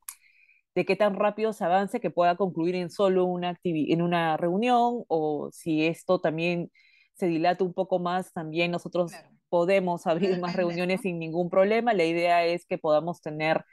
de 0.75 0.85
qué 0.85 0.95
tan 0.97 1.15
rápido 1.15 1.53
se 1.53 1.63
avance 1.63 2.01
que 2.01 2.11
pueda 2.11 2.35
concluir 2.35 2.75
en 2.75 2.89
solo 2.89 3.25
una, 3.25 3.57
en 3.63 4.01
una 4.01 4.37
reunión 4.37 5.05
o 5.07 5.49
si 5.51 5.85
esto 5.85 6.19
también 6.19 6.69
se 7.13 7.27
dilata 7.27 7.63
un 7.63 7.73
poco 7.73 7.99
más, 7.99 8.33
también 8.33 8.71
nosotros 8.71 9.13
podemos 9.49 10.05
abrir 10.05 10.37
más 10.39 10.55
reuniones 10.55 11.01
sin 11.01 11.17
ningún 11.19 11.49
problema. 11.49 11.93
La 11.93 12.03
idea 12.03 12.45
es 12.45 12.65
que 12.65 12.77
podamos 12.77 13.21
tener 13.21 13.63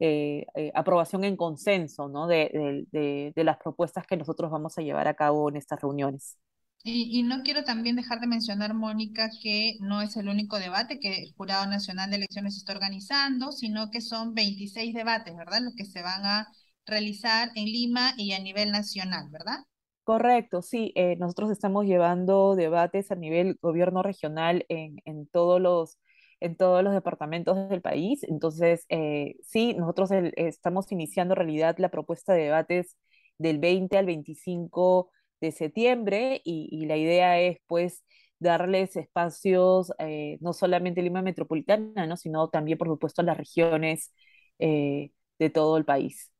eh, 0.00 0.46
eh, 0.54 0.70
aprobación 0.74 1.24
en 1.24 1.36
consenso 1.36 2.08
¿no? 2.08 2.26
de, 2.26 2.86
de, 2.90 3.32
de, 3.34 3.44
las 3.44 3.58
propuestas 3.58 4.06
que 4.06 4.16
nosotros 4.16 4.50
vamos 4.50 4.76
a 4.78 4.82
llevar 4.82 5.08
a 5.08 5.14
cabo 5.14 5.48
en 5.48 5.56
estas 5.56 5.80
reuniones. 5.80 6.38
Y, 6.82 7.22
no 7.24 7.42
quiero 7.42 7.62
también 7.62 7.94
dejar 7.94 8.20
de 8.20 8.26
mencionar, 8.26 8.72
Mónica, 8.72 9.28
que 9.42 9.76
no 9.80 10.00
es 10.00 10.16
el 10.16 10.28
único 10.28 10.58
debate 10.58 10.98
que 10.98 11.24
el 11.24 11.34
Jurado 11.34 11.66
Nacional 11.66 12.08
de 12.08 12.16
Elecciones 12.16 12.56
está 12.56 12.72
organizando, 12.72 13.52
sino 13.52 13.90
que 13.90 14.00
son 14.00 14.32
26 14.32 14.94
debates, 14.94 15.36
¿verdad? 15.36 15.60
Los 15.60 15.74
que 15.74 15.84
se 15.84 16.00
van 16.00 16.24
a 16.24 16.48
realizar 16.86 17.50
en 17.54 17.66
Lima 17.66 18.14
y 18.16 18.32
a 18.32 18.38
nivel 18.38 18.72
nacional, 18.72 19.28
¿verdad? 19.30 19.58
Correcto, 20.04 20.62
sí. 20.62 20.92
Eh, 20.94 21.16
nosotros 21.16 21.50
estamos 21.50 21.84
llevando 21.84 22.56
debates 22.56 23.10
a 23.10 23.14
nivel 23.14 23.58
gobierno 23.60 24.02
regional 24.02 24.64
en, 24.68 24.96
en 25.04 25.26
todos 25.26 25.60
los 25.60 25.98
en 26.40 26.56
todos 26.56 26.82
los 26.82 26.94
departamentos 26.94 27.68
del 27.68 27.82
país. 27.82 28.24
Entonces, 28.24 28.86
eh, 28.88 29.36
sí, 29.42 29.74
nosotros 29.74 30.10
estamos 30.36 30.90
iniciando 30.90 31.34
en 31.34 31.36
realidad 31.36 31.76
la 31.78 31.90
propuesta 31.90 32.32
de 32.32 32.44
debates 32.44 32.96
del 33.38 33.58
20 33.58 33.98
al 33.98 34.06
25 34.06 35.10
de 35.40 35.52
septiembre 35.52 36.40
y, 36.44 36.86
la 36.86 36.96
idea 36.96 37.40
es 37.40 37.58
pues 37.66 38.04
darles 38.38 38.96
espacios 38.96 39.92
eh, 39.98 40.38
no 40.40 40.52
solamente 40.52 41.02
Lima 41.02 41.22
Metropolitana, 41.22 42.06
¿no? 42.06 42.16
sino 42.16 42.48
también 42.48 42.78
por 42.78 42.88
supuesto 42.88 43.22
a 43.22 43.24
las 43.24 43.36
regiones 43.36 44.12
eh, 44.58 45.12
de 45.38 45.50
todo 45.50 45.76
el 45.76 45.84
país. 45.84 46.30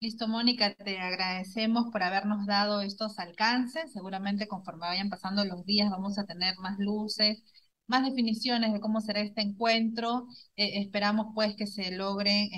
Listo, 0.00 0.28
Mónica, 0.28 0.74
te 0.74 0.98
agradecemos 0.98 1.90
por 1.92 2.02
habernos 2.02 2.46
dado 2.46 2.80
estos 2.80 3.18
alcances. 3.18 3.92
Seguramente 3.92 4.48
conforme 4.48 4.86
vayan 4.86 5.10
pasando 5.10 5.44
los 5.44 5.66
días 5.66 5.90
vamos 5.90 6.18
a 6.18 6.24
tener 6.24 6.56
más 6.58 6.78
luces, 6.78 7.44
más 7.86 8.04
definiciones 8.04 8.72
de 8.72 8.80
cómo 8.80 9.02
será 9.02 9.20
este 9.20 9.42
encuentro. 9.42 10.26
Eh, 10.56 10.80
esperamos 10.80 11.28
pues 11.34 11.54
que 11.54 11.66
se 11.66 11.90
logre 11.90 12.48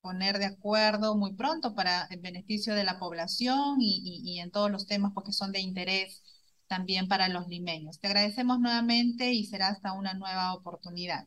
poner 0.00 0.38
de 0.38 0.46
acuerdo 0.46 1.16
muy 1.16 1.34
pronto 1.34 1.74
para 1.74 2.06
el 2.10 2.20
beneficio 2.20 2.74
de 2.74 2.84
la 2.84 2.98
población 2.98 3.76
y, 3.80 4.38
en 4.40 4.50
todos 4.50 4.70
los 4.70 4.86
temas 4.86 5.12
porque 5.14 5.32
son 5.32 5.52
de 5.52 5.60
interés 5.60 6.22
también 6.66 7.08
para 7.08 7.28
los 7.28 7.48
limeños. 7.48 8.00
Te 8.00 8.08
agradecemos 8.08 8.60
nuevamente 8.60 9.32
y 9.32 9.44
será 9.44 9.68
hasta 9.68 9.92
una 9.92 10.14
nueva 10.14 10.54
oportunidad. 10.54 11.26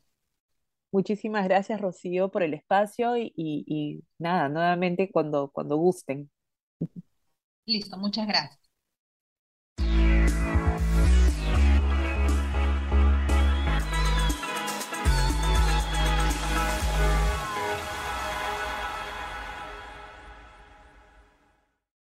Muchísimas 0.92 1.46
gracias, 1.46 1.82
Rocío, 1.82 2.30
por 2.30 2.44
el 2.44 2.54
espacio 2.54 3.18
y, 3.18 3.34
y 3.36 4.04
nada, 4.20 4.48
nuevamente 4.48 5.12
cuando, 5.12 5.50
cuando 5.52 5.78
gusten. 5.78 6.30
Listo, 7.66 7.98
muchas 7.98 8.28
gracias. 8.28 8.62